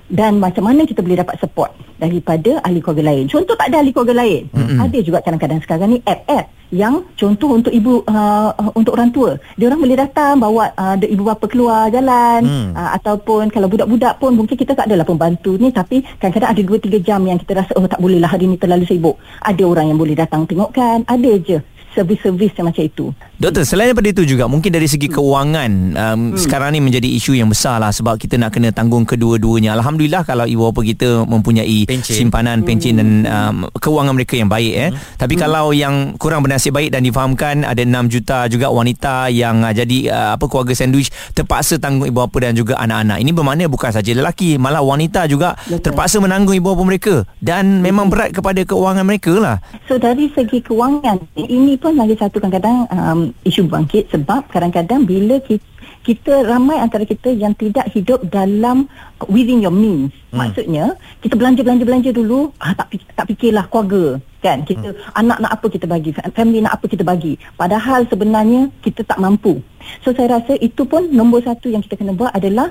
dan 0.07 0.39
macam 0.39 0.71
mana 0.71 0.87
kita 0.87 1.03
boleh 1.03 1.19
dapat 1.19 1.37
support 1.43 1.75
daripada 1.99 2.63
ahli 2.63 2.79
keluarga 2.79 3.11
lain. 3.11 3.25
Contoh 3.27 3.59
tak 3.59 3.73
ada 3.73 3.83
ahli 3.83 3.91
keluarga 3.91 4.15
lain. 4.23 4.47
Mm-hmm. 4.53 4.79
Ada 4.79 4.99
juga 5.03 5.19
kadang-kadang 5.25 5.61
sekarang 5.65 5.89
ni 5.97 5.99
app-app 6.07 6.47
yang 6.75 7.07
contoh 7.15 7.55
untuk 7.55 7.71
ibu 7.71 8.03
uh, 8.07 8.51
untuk 8.75 8.99
orang 8.99 9.11
tua. 9.15 9.39
Dia 9.55 9.71
orang 9.71 9.81
boleh 9.83 9.99
datang 9.99 10.43
bawa 10.43 10.75
uh, 10.75 10.95
ibu 10.99 11.23
bapa 11.23 11.47
keluar 11.47 11.91
jalan 11.91 12.43
mm. 12.43 12.71
uh, 12.75 12.91
ataupun 12.99 13.51
kalau 13.55 13.71
budak-budak 13.71 14.19
pun 14.19 14.35
mungkin 14.35 14.59
kita 14.59 14.75
tak 14.75 14.91
adalah 14.91 15.07
pembantu 15.07 15.55
ni 15.59 15.71
tapi 15.71 16.03
kadang-kadang 16.19 16.51
ada 16.55 16.63
2 16.63 17.03
3 17.03 17.07
jam 17.07 17.21
yang 17.23 17.39
kita 17.39 17.63
rasa 17.63 17.73
oh 17.79 17.87
tak 17.87 18.03
boleh 18.03 18.19
lah 18.19 18.31
hari 18.31 18.51
ni 18.51 18.59
terlalu 18.59 18.87
sibuk. 18.87 19.19
Ada 19.43 19.63
orang 19.63 19.95
yang 19.95 19.99
boleh 19.99 20.19
datang 20.19 20.47
tengokkan, 20.47 21.07
ada 21.07 21.33
je 21.39 21.59
servis-servis 21.97 22.53
macam 22.61 22.85
itu. 22.85 23.09
Doktor, 23.37 23.69
selain 23.69 23.93
daripada 23.93 24.09
itu 24.09 24.25
juga 24.25 24.49
mungkin 24.49 24.73
dari 24.73 24.88
segi 24.88 25.12
kewangan 25.12 25.93
um, 25.93 26.33
hmm. 26.33 26.40
sekarang 26.40 26.73
ni 26.73 26.81
menjadi 26.81 27.05
isu 27.21 27.37
yang 27.37 27.52
besar 27.52 27.76
lah 27.76 27.93
sebab 27.93 28.16
kita 28.16 28.40
nak 28.40 28.57
kena 28.57 28.73
tanggung 28.73 29.05
kedua-duanya. 29.05 29.76
Alhamdulillah 29.76 30.25
kalau 30.25 30.49
ibu 30.49 30.73
bapa 30.73 30.81
kita 30.81 31.28
mempunyai 31.28 31.85
pencin. 31.85 32.16
simpanan 32.16 32.64
pencin 32.64 32.97
hmm. 32.97 33.00
dan 33.05 33.09
um, 33.28 33.57
kewangan 33.76 34.16
mereka 34.16 34.40
yang 34.40 34.49
baik 34.49 34.73
eh. 34.73 34.88
Hmm. 34.88 35.21
Tapi 35.21 35.37
hmm. 35.37 35.43
kalau 35.45 35.76
yang 35.76 36.16
kurang 36.16 36.49
bernasib 36.49 36.73
baik 36.73 36.88
dan 36.88 37.05
difahamkan 37.05 37.69
ada 37.69 37.85
6 37.85 38.09
juta 38.09 38.49
juga 38.49 38.73
wanita 38.73 39.28
yang 39.28 39.69
uh, 39.69 39.73
jadi 39.76 39.99
uh, 40.09 40.31
apa 40.40 40.45
keluarga 40.49 40.73
sandwich 40.73 41.12
terpaksa 41.37 41.76
tanggung 41.76 42.09
ibu 42.09 42.16
bapa 42.16 42.40
dan 42.40 42.57
juga 42.57 42.81
anak-anak. 42.81 43.21
Ini 43.21 43.31
bermakna 43.37 43.69
bukan 43.69 43.93
saja 43.93 44.16
lelaki, 44.16 44.57
malah 44.57 44.81
wanita 44.81 45.28
juga 45.28 45.61
Betul. 45.69 45.93
terpaksa 45.93 46.25
menanggung 46.25 46.57
ibu 46.57 46.73
bapa 46.73 46.83
mereka 46.88 47.28
dan 47.45 47.85
memang 47.85 48.09
berat 48.09 48.33
kepada 48.33 48.64
kewangan 48.64 49.05
mereka 49.05 49.37
lah. 49.37 49.61
So 49.85 50.00
dari 50.00 50.33
segi 50.33 50.64
kewangan 50.64 51.21
ini 51.37 51.76
pun 51.76 52.00
lagi 52.00 52.16
satu 52.16 52.40
kadang-kadang 52.40 52.88
um, 52.88 53.25
isu 53.47 53.66
bangkit 53.71 54.11
sebab 54.12 54.50
kadang-kadang 54.50 55.06
bila 55.06 55.40
kita, 55.42 55.64
kita 56.06 56.47
ramai 56.47 56.78
antara 56.78 57.02
kita 57.02 57.35
yang 57.35 57.50
tidak 57.59 57.90
hidup 57.90 58.23
dalam 58.30 58.87
within 59.26 59.59
your 59.59 59.75
means. 59.75 60.14
Hmm. 60.30 60.38
Maksudnya 60.38 60.95
kita 61.18 61.35
belanja-belanja-belanja 61.35 62.14
dulu 62.14 62.54
ah 62.62 62.78
tak 62.78 62.95
tak 63.18 63.26
fikirlah 63.35 63.66
keluarga 63.66 64.23
kan. 64.38 64.62
Kita 64.62 64.95
hmm. 64.95 65.18
anak 65.18 65.38
nak 65.42 65.52
apa 65.59 65.66
kita 65.66 65.87
bagi, 65.90 66.14
family 66.30 66.62
nak 66.62 66.78
apa 66.78 66.87
kita 66.87 67.02
bagi. 67.02 67.35
Padahal 67.59 68.06
sebenarnya 68.06 68.71
kita 68.87 69.02
tak 69.02 69.18
mampu. 69.18 69.59
So 70.06 70.14
saya 70.14 70.38
rasa 70.38 70.54
itu 70.62 70.87
pun 70.87 71.11
nombor 71.11 71.42
satu 71.42 71.75
yang 71.75 71.83
kita 71.83 71.99
kena 71.99 72.14
buat 72.14 72.30
adalah 72.30 72.71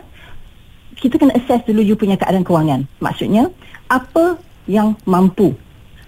kita 0.95 1.19
kena 1.19 1.35
assess 1.35 1.59
dulu 1.67 1.83
you 1.83 2.00
punya 2.00 2.15
keadaan 2.15 2.47
kewangan. 2.47 2.88
Maksudnya 3.03 3.51
apa 3.91 4.39
yang 4.65 4.95
mampu 5.03 5.51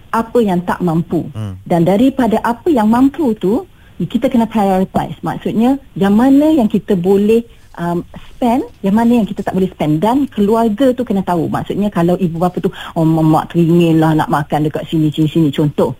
apa 0.08 0.40
yang 0.40 0.64
tak 0.64 0.80
mampu 0.80 1.28
hmm. 1.36 1.68
dan 1.68 1.84
daripada 1.84 2.40
apa 2.40 2.72
yang 2.72 2.88
mampu 2.88 3.36
tu 3.36 3.68
kita 4.06 4.30
kena 4.30 4.46
prioritize. 4.46 5.18
Maksudnya 5.24 5.80
yang 5.98 6.14
mana 6.14 6.54
yang 6.54 6.70
kita 6.70 6.94
boleh 6.94 7.42
um, 7.74 8.06
spend 8.30 8.66
yang 8.86 8.94
mana 8.94 9.22
yang 9.22 9.26
kita 9.26 9.42
tak 9.42 9.54
boleh 9.56 9.70
spend. 9.72 9.98
Dan 9.98 10.30
keluarga 10.30 10.94
tu 10.94 11.02
kena 11.02 11.26
tahu. 11.26 11.50
Maksudnya 11.50 11.90
kalau 11.90 12.14
ibu 12.20 12.38
bapa 12.38 12.62
tu 12.62 12.70
oh 12.70 13.06
mak 13.06 13.50
teringin 13.50 13.98
lah 13.98 14.14
nak 14.14 14.30
makan 14.30 14.70
dekat 14.70 14.86
sini 14.86 15.10
sini 15.10 15.26
sini 15.26 15.48
contoh. 15.50 15.94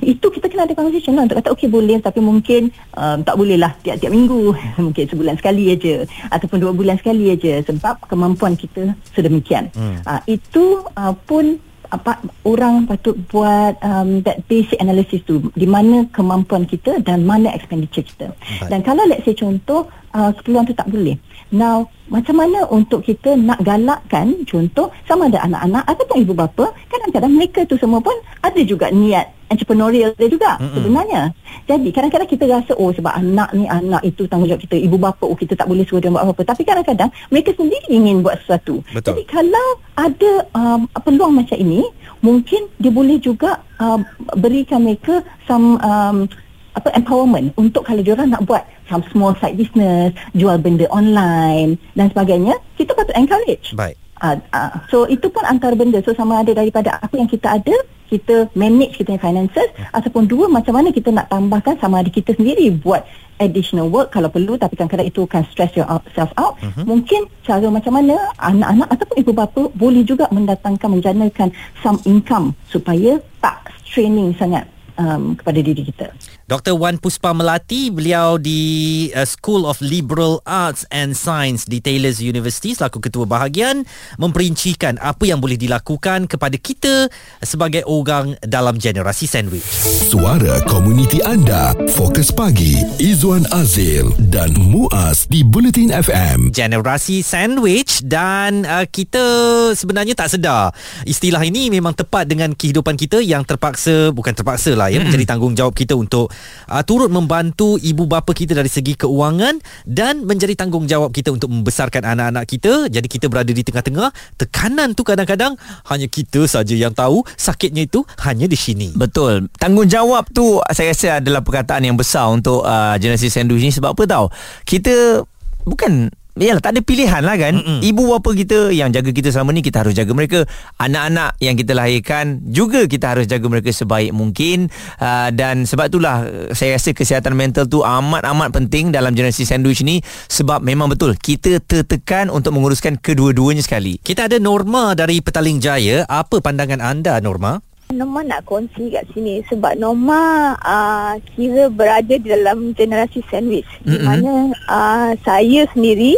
Itu 0.00 0.30
kita 0.30 0.46
kena 0.46 0.64
ada 0.64 0.78
conversation 0.78 1.18
lah 1.18 1.26
untuk 1.26 1.42
kata 1.42 1.52
okey 1.52 1.68
boleh 1.68 1.98
tapi 2.00 2.22
mungkin 2.22 2.70
um, 2.96 3.18
tak 3.26 3.34
boleh 3.34 3.58
lah 3.58 3.74
tiap-tiap 3.82 4.14
minggu. 4.14 4.54
Mungkin 4.86 5.04
sebulan 5.10 5.36
sekali 5.36 5.74
aja 5.74 6.06
ataupun 6.32 6.58
dua 6.62 6.72
bulan 6.72 6.96
sekali 6.96 7.34
aja 7.34 7.60
sebab 7.66 7.98
kemampuan 8.06 8.54
kita 8.56 8.94
sedemikian. 9.12 9.68
Hmm. 9.74 10.00
uh, 10.06 10.22
itu 10.24 10.80
uh, 10.96 11.12
pun 11.26 11.60
apa 11.92 12.24
orang 12.48 12.88
patut 12.88 13.12
buat 13.28 13.76
um, 13.84 14.24
that 14.24 14.40
basic 14.48 14.80
analysis 14.80 15.20
tu 15.28 15.52
di 15.52 15.68
mana 15.68 16.08
kemampuan 16.08 16.64
kita 16.64 17.04
dan 17.04 17.28
mana 17.28 17.52
expenditure 17.52 18.00
kita. 18.00 18.32
Baik. 18.32 18.72
Dan 18.72 18.80
kalau 18.80 19.04
let's 19.04 19.28
say 19.28 19.36
contoh 19.36 19.92
uh, 20.14 20.30
keperluan 20.36 20.64
tu 20.68 20.76
tak 20.76 20.88
boleh. 20.88 21.16
Now 21.52 21.88
macam 22.08 22.44
mana 22.44 22.68
untuk 22.68 23.04
kita 23.04 23.36
nak 23.40 23.64
galakkan 23.64 24.44
contoh 24.44 24.92
sama 25.08 25.32
ada 25.32 25.44
anak-anak 25.48 25.84
ataupun 25.88 26.24
ibu 26.24 26.36
bapa 26.36 26.76
kadang-kadang 26.92 27.32
mereka 27.32 27.64
tu 27.64 27.80
semua 27.80 28.04
pun 28.04 28.12
ada 28.44 28.60
juga 28.64 28.92
niat 28.92 29.32
entrepreneurial 29.52 30.16
dia 30.16 30.28
juga 30.32 30.56
Mm-mm. 30.56 30.80
sebenarnya. 30.80 31.22
Jadi 31.68 31.88
kadang-kadang 31.92 32.28
kita 32.28 32.44
rasa 32.48 32.72
oh 32.76 32.88
sebab 32.92 33.12
anak 33.12 33.52
ni 33.52 33.68
anak 33.68 34.00
itu 34.04 34.24
tanggungjawab 34.24 34.64
kita 34.64 34.76
ibu 34.80 34.96
bapa 34.96 35.24
oh 35.28 35.36
kita 35.36 35.52
tak 35.56 35.68
boleh 35.68 35.84
suruh 35.84 36.00
dia 36.00 36.08
buat 36.08 36.24
apa-apa 36.24 36.56
tapi 36.56 36.64
kadang-kadang 36.64 37.12
mereka 37.28 37.52
sendiri 37.56 37.84
ingin 37.92 38.24
buat 38.24 38.40
sesuatu. 38.44 38.80
Betul. 38.92 39.20
Jadi 39.20 39.22
kalau 39.28 39.68
ada 39.96 40.32
um, 40.56 40.88
peluang 41.04 41.36
macam 41.36 41.56
ini 41.60 41.84
mungkin 42.24 42.70
dia 42.80 42.92
boleh 42.92 43.20
juga 43.20 43.60
um, 43.76 44.00
berikan 44.40 44.84
mereka 44.84 45.20
some 45.44 45.76
um, 45.84 46.24
apa 46.72 46.88
empowerment 46.96 47.52
untuk 47.60 47.84
kalau 47.84 48.00
dia 48.00 48.16
orang 48.16 48.32
nak 48.32 48.44
buat 48.48 48.64
some 48.88 49.04
small 49.12 49.36
side 49.40 49.56
business, 49.56 50.12
jual 50.32 50.56
benda 50.60 50.88
online 50.88 51.76
dan 51.96 52.08
sebagainya, 52.12 52.56
kita 52.76 52.96
patut 52.96 53.14
encourage. 53.16 53.76
Baik. 53.76 53.96
Uh, 54.22 54.38
uh, 54.54 54.70
so 54.86 55.02
itu 55.10 55.26
pun 55.26 55.42
antara 55.42 55.74
benda 55.74 55.98
so 55.98 56.14
sama 56.14 56.46
ada 56.46 56.54
daripada 56.54 56.94
apa 57.02 57.10
yang 57.18 57.26
kita 57.26 57.58
ada 57.58 57.74
kita 58.06 58.46
manage 58.54 58.94
kita 59.00 59.16
punya 59.16 59.24
finances 59.24 59.66
hmm. 59.74 59.98
ataupun 59.98 60.30
dua 60.30 60.46
macam 60.46 60.78
mana 60.78 60.94
kita 60.94 61.10
nak 61.10 61.26
tambahkan 61.26 61.74
sama 61.82 62.06
ada 62.06 62.10
kita 62.12 62.36
sendiri 62.36 62.70
buat 62.70 63.02
additional 63.42 63.90
work 63.90 64.14
kalau 64.14 64.30
perlu 64.30 64.54
tapi 64.54 64.78
kadang-kadang 64.78 65.10
itu 65.10 65.26
akan 65.26 65.42
stress 65.50 65.74
yourself 65.74 66.30
out 66.38 66.54
hmm. 66.62 66.86
mungkin 66.86 67.26
cara 67.42 67.66
macam 67.66 67.98
mana 67.98 68.14
anak-anak 68.38 68.94
ataupun 68.94 69.16
ibu 69.16 69.32
bapa 69.34 69.62
boleh 69.74 70.06
juga 70.06 70.30
mendatangkan 70.30 70.88
menjanakan 70.92 71.48
some 71.82 71.98
income 72.06 72.54
supaya 72.70 73.18
tak 73.42 73.74
straining 73.88 74.36
sangat 74.38 74.68
um, 75.00 75.32
kepada 75.36 75.58
diri 75.60 75.82
kita. 75.84 76.12
Dr. 76.52 76.76
Wan 76.76 77.00
Puspa 77.00 77.32
Melati, 77.32 77.88
beliau 77.88 78.36
di 78.36 79.08
uh, 79.16 79.24
School 79.24 79.64
of 79.64 79.80
Liberal 79.80 80.44
Arts 80.44 80.84
and 80.92 81.16
Science 81.16 81.64
di 81.64 81.80
Taylor's 81.80 82.20
University 82.20 82.76
selaku 82.76 83.00
ketua 83.00 83.24
bahagian 83.24 83.88
memperincikan 84.20 85.00
apa 85.00 85.24
yang 85.24 85.40
boleh 85.40 85.56
dilakukan 85.56 86.28
kepada 86.28 86.52
kita 86.60 87.08
sebagai 87.40 87.88
orang 87.88 88.36
dalam 88.44 88.76
generasi 88.76 89.24
sandwich. 89.24 89.64
Suara 90.12 90.60
komuniti 90.68 91.24
anda, 91.24 91.72
Fokus 91.96 92.28
Pagi, 92.28 92.84
Izwan 93.00 93.48
Azil 93.56 94.12
dan 94.28 94.52
Muaz 94.52 95.24
di 95.32 95.40
Bulletin 95.40 95.88
FM. 95.88 96.52
Generasi 96.52 97.24
sandwich 97.24 98.04
dan 98.04 98.68
uh, 98.68 98.84
kita 98.84 99.24
sebenarnya 99.72 100.12
tak 100.12 100.28
sedar 100.28 100.76
istilah 101.08 101.40
ini 101.40 101.72
memang 101.72 101.96
tepat 101.96 102.28
dengan 102.28 102.52
kehidupan 102.52 103.00
kita 103.00 103.24
yang 103.24 103.40
terpaksa 103.40 104.12
bukan 104.12 104.36
terpaksa 104.36 104.76
lah 104.76 104.92
ya 104.92 105.00
hmm. 105.00 105.08
menjadi 105.08 105.24
tanggungjawab 105.32 105.72
kita 105.72 105.96
untuk 105.96 106.28
uh, 106.68 106.82
turut 106.86 107.08
membantu 107.08 107.76
ibu 107.80 108.06
bapa 108.08 108.32
kita 108.32 108.56
dari 108.56 108.68
segi 108.70 108.94
keuangan 108.96 109.58
dan 109.84 110.24
menjadi 110.24 110.56
tanggungjawab 110.56 111.10
kita 111.10 111.34
untuk 111.34 111.52
membesarkan 111.52 112.06
anak-anak 112.06 112.44
kita. 112.48 112.86
Jadi 112.88 113.06
kita 113.08 113.26
berada 113.28 113.50
di 113.50 113.62
tengah-tengah. 113.64 114.12
Tekanan 114.38 114.94
tu 114.96 115.02
kadang-kadang 115.02 115.58
hanya 115.90 116.06
kita 116.06 116.46
saja 116.46 116.72
yang 116.72 116.94
tahu. 116.94 117.24
Sakitnya 117.36 117.84
itu 117.86 118.06
hanya 118.24 118.46
di 118.46 118.56
sini. 118.56 118.94
Betul. 118.94 119.50
Tanggungjawab 119.58 120.30
tu 120.30 120.62
saya 120.70 120.94
rasa 120.94 121.18
adalah 121.18 121.42
perkataan 121.44 121.82
yang 121.84 121.98
besar 121.98 122.30
untuk 122.30 122.62
uh, 122.62 122.94
generasi 122.96 123.28
sandwich 123.28 123.64
ni 123.64 123.72
sebab 123.74 123.94
apa 123.96 124.02
tahu? 124.06 124.26
Kita 124.64 125.24
bukan 125.66 126.10
Yalah 126.32 126.64
tak 126.64 126.72
ada 126.76 126.80
pilihan 126.80 127.20
lah 127.20 127.36
kan. 127.36 127.60
Mm-mm. 127.60 127.84
Ibu 127.84 128.02
bapa 128.16 128.32
kita 128.32 128.72
yang 128.72 128.88
jaga 128.88 129.12
kita 129.12 129.28
selama 129.28 129.52
ni 129.52 129.60
Kita 129.60 129.84
harus 129.84 129.92
jaga 129.92 130.16
mereka. 130.16 130.48
Anak-anak 130.80 131.36
yang 131.44 131.60
kita 131.60 131.76
lahirkan 131.76 132.40
Juga 132.48 132.88
kita 132.88 133.12
harus 133.12 133.28
jaga 133.28 133.44
mereka 133.52 133.68
sebaik 133.68 134.16
mungkin. 134.16 134.72
Uh, 134.96 135.28
Dan 135.28 135.68
sebab 135.68 135.92
itulah 135.92 136.24
Saya 136.56 136.80
rasa 136.80 136.96
kesihatan 136.96 137.36
mental 137.36 137.68
tu 137.68 137.84
Amat-amat 137.84 138.48
penting 138.48 138.88
dalam 138.96 139.12
generasi 139.12 139.44
sandwich 139.44 139.84
ni. 139.84 140.00
Sebab 140.32 140.64
memang 140.64 140.88
betul 140.88 141.20
Kita 141.20 141.60
tertekan 141.60 142.32
untuk 142.32 142.56
menguruskan 142.56 142.96
kedua-duanya 142.96 143.60
sekali. 143.60 144.00
Kita 144.00 144.24
ada 144.24 144.40
Norma 144.40 144.96
dari 144.96 145.20
Petaling 145.20 145.60
Jaya. 145.60 146.08
Apa 146.08 146.40
pandangan 146.40 146.80
anda 146.80 147.20
Norma? 147.20 147.71
Norma 147.92 148.24
nak 148.24 148.48
kongsi 148.48 148.90
kat 148.90 149.04
sini 149.12 149.44
sebab 149.46 149.76
Norma 149.76 150.54
uh, 150.58 151.14
kira 151.36 151.68
berada 151.68 152.14
di 152.16 152.28
dalam 152.28 152.72
generasi 152.72 153.20
sandwich 153.28 153.68
mm-hmm. 153.82 153.92
di 153.92 153.96
mana 154.00 154.32
uh, 154.66 155.10
saya 155.22 155.68
sendiri 155.76 156.16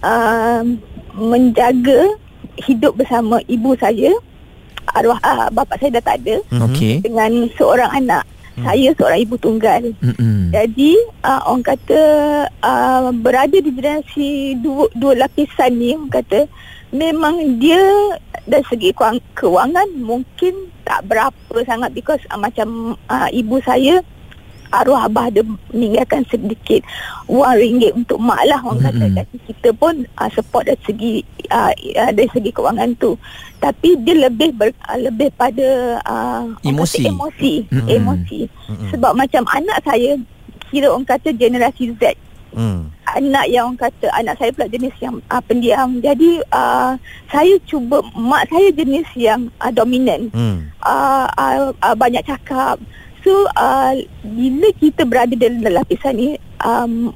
uh, 0.00 0.64
menjaga 1.14 2.16
hidup 2.64 2.96
bersama 2.96 3.40
ibu 3.46 3.76
saya 3.76 4.12
arwah 4.96 5.20
uh, 5.22 5.48
bapa 5.52 5.76
saya 5.78 6.00
dah 6.00 6.04
tak 6.04 6.16
ada 6.24 6.36
mm-hmm. 6.48 6.64
okay. 6.66 6.94
dengan 7.04 7.30
seorang 7.56 7.90
anak 7.92 8.24
mm. 8.56 8.64
saya 8.64 8.88
seorang 8.96 9.20
ibu 9.22 9.36
tunggal 9.40 9.82
mm-hmm. 10.00 10.52
jadi 10.52 10.92
uh, 11.24 11.40
orang 11.48 11.64
kata 11.64 12.00
uh, 12.60 13.08
berada 13.14 13.56
di 13.56 13.70
generasi 13.72 14.56
dua, 14.60 14.88
dua 14.96 15.28
lapisan 15.28 15.72
ni 15.76 15.96
orang 15.96 16.12
kata 16.12 16.40
memang 16.92 17.56
dia 17.56 17.80
dari 18.44 18.64
segi 18.68 18.92
kewangan 19.34 19.88
mungkin 19.96 20.68
tak 20.84 21.08
berapa 21.08 21.56
sangat 21.64 21.90
because 21.96 22.20
uh, 22.28 22.38
macam 22.38 22.94
uh, 23.08 23.28
ibu 23.32 23.56
saya 23.64 24.04
arwah 24.72 25.04
abah 25.04 25.28
ada 25.28 25.44
meninggalkan 25.72 26.24
sedikit 26.32 26.80
wang 27.28 27.60
ringgit 27.60 27.92
untuk 27.92 28.16
mak 28.16 28.40
lah 28.48 28.56
orang 28.64 28.88
kata 28.88 29.04
mm-hmm. 29.04 29.18
jadi 29.20 29.36
kita 29.52 29.68
pun 29.76 29.94
uh, 30.16 30.30
support 30.32 30.64
dari 30.64 30.80
segi 30.88 31.12
uh, 31.52 31.72
dari 32.16 32.28
segi 32.32 32.50
kewangan 32.50 32.96
tu 32.96 33.16
tapi 33.60 34.00
dia 34.00 34.26
lebih 34.26 34.56
ber, 34.56 34.72
uh, 34.88 34.98
lebih 34.98 35.28
pada 35.36 36.00
uh, 36.08 36.44
emosi 36.64 37.04
emosi 37.04 37.54
mm-hmm. 37.68 37.88
emosi 38.00 38.40
mm-hmm. 38.48 38.88
sebab 38.96 39.12
macam 39.12 39.44
anak 39.52 39.78
saya 39.84 40.16
kira 40.72 40.88
orang 40.88 41.04
kata 41.04 41.36
generasi 41.36 41.92
Z 42.00 42.16
Hmm. 42.52 42.92
Anak 43.12 43.46
yang 43.52 43.76
kata 43.76 44.08
anak 44.16 44.40
saya 44.40 44.52
pula 44.56 44.68
jenis 44.68 44.94
yang 45.00 45.20
uh, 45.28 45.42
pendiam. 45.44 46.00
Jadi 46.00 46.40
uh, 46.52 46.96
saya 47.28 47.54
cuba 47.68 48.00
mak 48.16 48.48
saya 48.48 48.72
jenis 48.72 49.08
yang 49.16 49.52
uh, 49.60 49.72
dominan. 49.72 50.32
Hmm. 50.32 50.72
Uh, 50.80 51.26
uh, 51.36 51.72
uh, 51.84 51.96
banyak 51.96 52.24
cakap. 52.24 52.80
So 53.22 53.46
uh, 53.56 53.92
bila 54.24 54.68
kita 54.80 55.04
berada 55.04 55.34
dalam 55.36 55.62
lapisan 55.62 56.14
ni 56.16 56.28
um, 56.64 57.12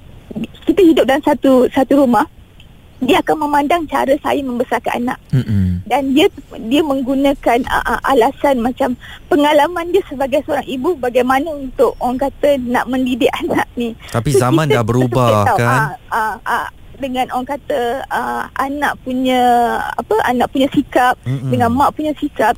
kita 0.69 0.81
hidup 0.83 1.05
dalam 1.09 1.25
satu 1.25 1.67
satu 1.73 2.05
rumah 2.05 2.29
dia 3.05 3.21
akan 3.21 3.45
memandang 3.45 3.85
cara 3.85 4.17
saya 4.25 4.41
membesarkan 4.41 5.05
anak 5.05 5.19
mm-hmm. 5.29 5.85
dan 5.85 6.03
dia 6.17 6.27
dia 6.65 6.81
menggunakan 6.81 7.59
uh, 7.69 7.85
uh, 7.85 8.01
alasan 8.09 8.65
macam 8.65 8.97
pengalaman 9.29 9.93
dia 9.93 10.01
sebagai 10.09 10.41
seorang 10.49 10.65
ibu 10.65 10.97
bagaimana 10.97 11.45
untuk 11.53 11.93
orang 12.01 12.17
kata 12.17 12.57
nak 12.65 12.89
mendidik 12.89 13.29
anak 13.45 13.69
ni 13.77 13.93
tapi 14.09 14.33
so, 14.33 14.41
zaman 14.41 14.73
dah 14.73 14.81
berubah 14.81 15.45
kan 15.61 16.01
uh, 16.09 16.17
uh, 16.17 16.37
uh, 16.49 16.69
dengan 16.97 17.29
orang 17.37 17.49
kata 17.53 18.01
uh, 18.09 18.49
anak 18.57 18.97
punya 19.05 19.41
apa 20.01 20.17
anak 20.25 20.49
punya 20.49 20.69
sikap 20.73 21.15
mm-hmm. 21.29 21.53
dengan 21.53 21.69
mak 21.77 21.93
punya 21.93 22.17
sikap 22.17 22.57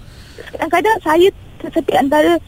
kadang-kadang 0.54 0.99
saya 1.02 1.28
tersepit 1.59 1.99
antara 1.99 2.38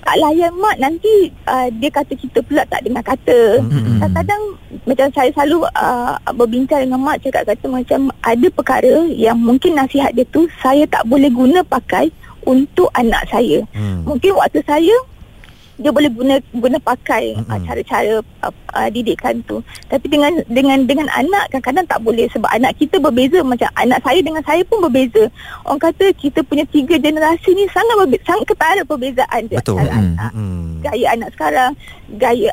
tak 0.00 0.16
layan 0.16 0.52
mak 0.56 0.76
nanti 0.80 1.30
uh, 1.46 1.68
dia 1.76 1.90
kata 1.92 2.12
kita 2.16 2.40
pula 2.44 2.64
tak 2.66 2.82
dengar 2.82 3.04
kata. 3.04 3.60
Mm-hmm. 3.60 3.98
Kadang-kadang 4.00 4.42
macam 4.88 5.08
saya 5.12 5.30
selalu 5.36 5.58
uh, 5.76 6.14
berbincang 6.34 6.80
dengan 6.88 7.00
mak 7.00 7.20
cakap 7.20 7.44
kata 7.46 7.66
macam 7.68 8.10
ada 8.24 8.46
perkara 8.50 8.94
yang 9.12 9.36
mungkin 9.36 9.76
nasihat 9.76 10.16
dia 10.16 10.24
tu 10.32 10.48
saya 10.60 10.88
tak 10.88 11.04
boleh 11.04 11.28
guna 11.28 11.60
pakai 11.62 12.08
untuk 12.48 12.88
anak 12.96 13.28
saya. 13.28 13.60
Mm. 13.76 14.08
Mungkin 14.08 14.32
waktu 14.36 14.64
saya 14.64 14.96
dia 15.80 15.90
boleh 15.90 16.12
guna 16.12 16.36
guna 16.52 16.76
pakai 16.76 17.34
mm-hmm. 17.34 17.48
uh, 17.48 17.60
cara-cara 17.64 18.14
uh, 18.44 18.54
uh, 18.76 18.88
didikan 18.92 19.40
tu. 19.48 19.64
Tapi 19.88 20.06
dengan 20.12 20.36
dengan 20.46 20.84
dengan 20.84 21.08
anak 21.08 21.48
kadang-kadang 21.50 21.86
tak 21.88 22.00
boleh 22.04 22.28
sebab 22.30 22.52
anak 22.52 22.76
kita 22.76 23.00
berbeza. 23.00 23.40
Macam 23.40 23.68
anak 23.80 24.04
saya 24.04 24.20
dengan 24.20 24.44
saya 24.44 24.62
pun 24.68 24.84
berbeza. 24.84 25.26
Orang 25.64 25.80
kata 25.80 26.12
kita 26.20 26.44
punya 26.44 26.68
tiga 26.68 27.00
generasi 27.00 27.56
ni 27.56 27.64
sangat 27.72 27.96
berbe- 28.04 28.24
sangat 28.28 28.44
ketara 28.52 28.82
perbezaan. 28.84 29.42
Dia 29.48 29.58
betul. 29.64 29.80
mm-hmm. 29.80 30.84
gaya 30.84 31.06
anak 31.16 31.28
sekarang 31.32 31.72
gaya 32.20 32.52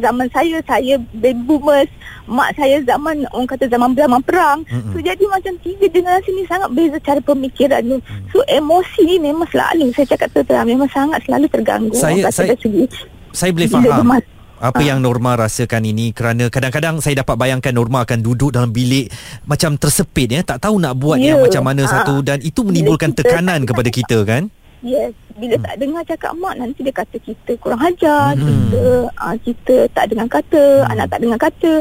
zaman 0.00 0.26
saya 0.30 0.58
saya 0.66 1.00
baby 1.16 1.42
boomers 1.46 1.90
mak 2.28 2.52
saya 2.60 2.82
zaman 2.84 3.24
orang 3.32 3.48
kata 3.48 3.64
zaman 3.72 3.96
zaman 3.96 4.20
perang 4.20 4.60
mm-hmm. 4.68 4.92
so 4.92 4.98
jadi 5.00 5.24
macam 5.28 5.52
tiga 5.64 5.86
generasi 5.88 6.28
ni 6.36 6.44
sangat 6.44 6.68
beza 6.76 6.98
cara 7.00 7.20
pemikiran 7.24 7.80
tu 7.80 7.96
mm. 7.98 8.28
so 8.30 8.44
emosi 8.46 9.00
ni 9.08 9.16
memang 9.16 9.48
selalu 9.48 9.88
saya 9.96 10.06
cakap 10.12 10.28
terang 10.44 10.68
memang 10.68 10.90
sangat 10.92 11.24
selalu 11.24 11.46
terganggu 11.48 11.96
saya 11.96 12.28
saya 12.28 12.52
segi 12.60 12.84
saya 13.32 13.50
boleh 13.52 13.68
faham 13.68 14.20
Apa 14.58 14.82
yang 14.82 14.98
Norma 14.98 15.38
rasakan 15.38 15.86
ini 15.86 16.10
kerana 16.10 16.50
kadang-kadang 16.50 16.98
saya 16.98 17.22
dapat 17.22 17.38
bayangkan 17.38 17.70
Norma 17.70 18.02
akan 18.02 18.18
duduk 18.26 18.50
dalam 18.50 18.74
bilik 18.74 19.06
macam 19.46 19.78
tersepit 19.78 20.34
ya, 20.34 20.42
tak 20.42 20.66
tahu 20.66 20.82
nak 20.82 20.98
buat 20.98 21.14
Ya. 21.22 21.38
yang 21.38 21.46
macam 21.46 21.62
mana 21.62 21.86
Ah. 21.86 22.02
satu 22.02 22.26
dan 22.26 22.42
itu 22.42 22.66
menimbulkan 22.66 23.14
tekanan 23.14 23.62
kepada 23.62 23.86
kita 23.86 24.26
kan? 24.26 24.50
Yes, 24.78 25.10
bila 25.34 25.58
tak 25.58 25.82
dengar 25.82 26.06
cakap 26.06 26.32
mak 26.38 26.54
nanti 26.54 26.86
dia 26.86 26.94
kata 26.94 27.18
kita 27.18 27.50
kurang 27.58 27.82
ajar, 27.82 28.38
Hmm. 28.38 28.46
kita 28.46 28.82
uh, 29.10 29.36
kita 29.42 29.74
tak 29.90 30.06
dengar 30.06 30.28
kata, 30.30 30.62
Hmm. 30.86 30.92
anak 30.94 31.06
tak 31.10 31.20
dengar 31.20 31.38
kata. 31.40 31.72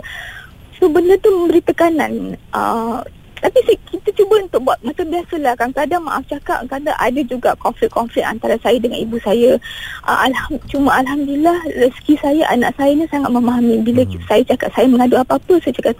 So 0.77 0.89
benda 0.89 1.13
tu 1.18 1.30
memberi 1.30 1.62
tekanan. 1.62 2.34
Uh, 2.50 3.01
tapi 3.38 3.62
si- 3.70 3.77
kita 3.94 4.10
cuba 4.18 4.42
untuk 4.42 4.66
buat 4.66 4.82
macam 4.82 5.13
biasalah 5.13 5.54
kadang-kadang 5.54 6.01
maaf 6.01 6.25
cakap 6.25 6.66
kadang 6.66 6.98
ada 6.98 7.22
juga 7.22 7.54
konflik-konflik 7.62 8.25
antara 8.25 8.58
saya 8.62 8.82
dengan 8.82 8.98
ibu 8.98 9.22
saya. 9.22 9.62
Uh, 10.01 10.18
alham, 10.25 10.58
cuma 10.66 10.98
alhamdulillah 10.98 11.54
rezeki 11.77 12.18
saya 12.18 12.50
anak 12.50 12.74
saya 12.74 12.98
ni 12.98 13.06
sangat 13.08 13.30
memahami 13.30 13.77
bila 13.86 14.01
Hmm. 14.01 14.22
saya 14.25 14.42
cakap 14.42 14.74
saya 14.74 14.89
mengadu 14.89 15.22
apa-apa 15.22 15.54
saya 15.62 15.74
cakap 15.74 15.94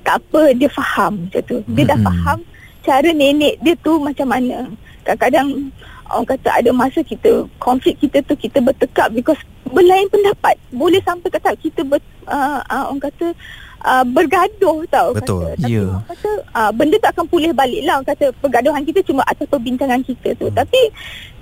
tak 0.00 0.16
apa 0.16 0.56
dia 0.56 0.68
faham 0.72 1.28
macam 1.28 1.42
tu. 1.44 1.60
Dia 1.76 1.84
dah 1.92 2.00
Hmm. 2.00 2.40
Cara 2.88 3.08
nenek 3.12 3.60
dia 3.60 3.76
tu 3.84 4.00
macam 4.00 4.32
mana. 4.32 4.72
Kadang-kadang 5.04 5.68
orang 6.08 6.28
kata 6.32 6.48
ada 6.48 6.70
masa 6.72 7.04
kita 7.04 7.44
konflik 7.60 8.00
kita 8.00 8.24
tu 8.24 8.32
kita 8.32 8.64
bertekak 8.64 9.12
because 9.12 9.36
berlain 9.68 10.08
pendapat 10.08 10.56
boleh 10.72 10.96
sampai 11.04 11.28
kata 11.28 11.52
kita 11.60 11.84
ber, 11.84 12.00
uh, 12.24 12.64
uh, 12.64 12.88
orang 12.88 13.04
kata 13.12 13.36
uh, 13.84 14.04
bergaduh 14.08 14.88
tau 14.88 15.12
Betul. 15.12 15.52
kata. 15.52 15.60
Tapi 15.60 15.72
Ya. 15.76 15.84
orang 15.84 16.08
kata 16.08 16.30
uh, 16.56 16.70
benda 16.72 16.96
tak 17.04 17.12
akan 17.12 17.26
pulih 17.28 17.52
balik 17.52 17.84
lah 17.84 18.00
orang 18.00 18.08
kata 18.08 18.32
pergaduhan 18.40 18.82
kita 18.88 19.04
cuma 19.04 19.20
atas 19.28 19.44
perbincangan 19.52 20.00
kita 20.00 20.32
tu 20.40 20.48
tapi 20.48 20.80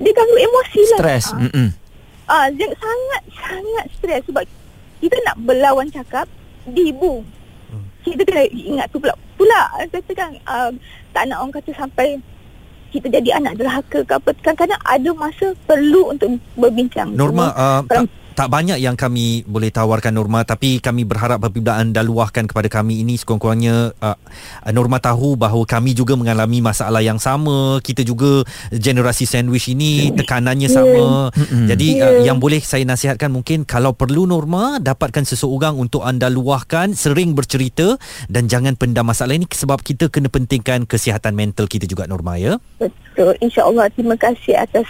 dia 0.02 0.10
ganggu 0.10 0.36
emosi 0.42 0.80
lah 0.90 0.98
Stres. 0.98 1.26
Ah, 1.30 1.38
Mm-mm. 1.46 1.68
Ah, 2.26 2.50
uh, 2.50 2.74
sangat 2.74 3.22
sangat 3.38 3.86
stres 3.94 4.22
sebab 4.26 4.42
kita 4.98 5.14
nak 5.22 5.36
berlawan 5.46 5.86
cakap 5.94 6.26
di 6.66 6.90
ibu. 6.90 7.22
Hmm. 7.70 7.86
Kita 8.02 8.26
kena 8.26 8.42
ingat 8.50 8.90
tu 8.90 8.98
pula. 8.98 9.14
Pula 9.36 9.60
kata 9.92 10.12
kan 10.16 10.30
uh, 10.48 10.70
tak 11.12 11.28
nak 11.28 11.38
orang 11.44 11.54
kata 11.54 11.70
sampai 11.76 12.16
kita 12.88 13.12
jadi 13.12 13.36
anak 13.36 13.60
derhaka 13.60 14.00
ke 14.00 14.12
apa. 14.16 14.30
Kadang-kadang 14.40 14.80
ada 14.80 15.10
masa 15.12 15.52
perlu 15.68 16.16
untuk 16.16 16.40
berbincang. 16.56 17.12
Norma 17.12 17.52
Cuma, 17.52 17.60
uh, 17.60 17.80
kalau- 17.84 18.08
tak 18.36 18.52
banyak 18.52 18.76
yang 18.76 19.00
kami 19.00 19.48
boleh 19.48 19.72
tawarkan 19.72 20.12
Norma 20.12 20.44
tapi 20.44 20.76
kami 20.76 21.08
berharap 21.08 21.40
apabila 21.40 21.80
anda 21.80 22.04
luahkan 22.04 22.44
kepada 22.44 22.68
kami 22.68 23.00
ini 23.00 23.16
sekurang-kurangnya 23.16 23.96
uh, 23.96 24.16
Norma 24.76 25.00
tahu 25.00 25.40
bahawa 25.40 25.64
kami 25.64 25.96
juga 25.96 26.20
mengalami 26.20 26.60
masalah 26.60 27.00
yang 27.00 27.16
sama 27.16 27.80
kita 27.80 28.04
juga 28.04 28.44
generasi 28.68 29.24
sandwich 29.24 29.72
ini 29.72 30.12
tekanannya 30.12 30.68
sama 30.68 31.32
Mm-mm. 31.32 31.64
jadi 31.72 31.88
Ya. 31.96 32.04
uh, 32.12 32.20
yang 32.28 32.36
boleh 32.36 32.60
saya 32.60 32.84
nasihatkan 32.84 33.32
mungkin 33.32 33.64
kalau 33.64 33.96
perlu 33.96 34.28
Norma 34.28 34.76
dapatkan 34.84 35.24
seseorang 35.24 35.72
untuk 35.80 36.04
anda 36.04 36.28
luahkan 36.28 36.92
sering 36.92 37.32
bercerita 37.32 37.96
dan 38.28 38.52
jangan 38.52 38.76
pendam 38.76 39.08
masalah 39.08 39.32
ini 39.32 39.48
sebab 39.48 39.80
kita 39.80 40.12
kena 40.12 40.28
pentingkan 40.28 40.84
kesihatan 40.84 41.32
mental 41.32 41.64
kita 41.70 41.88
juga 41.88 42.04
Norma 42.04 42.36
ya 42.36 42.60
Betul. 42.76 43.32
InsyaAllah 43.40 43.88
terima 43.96 44.20
kasih 44.20 44.60
atas 44.60 44.84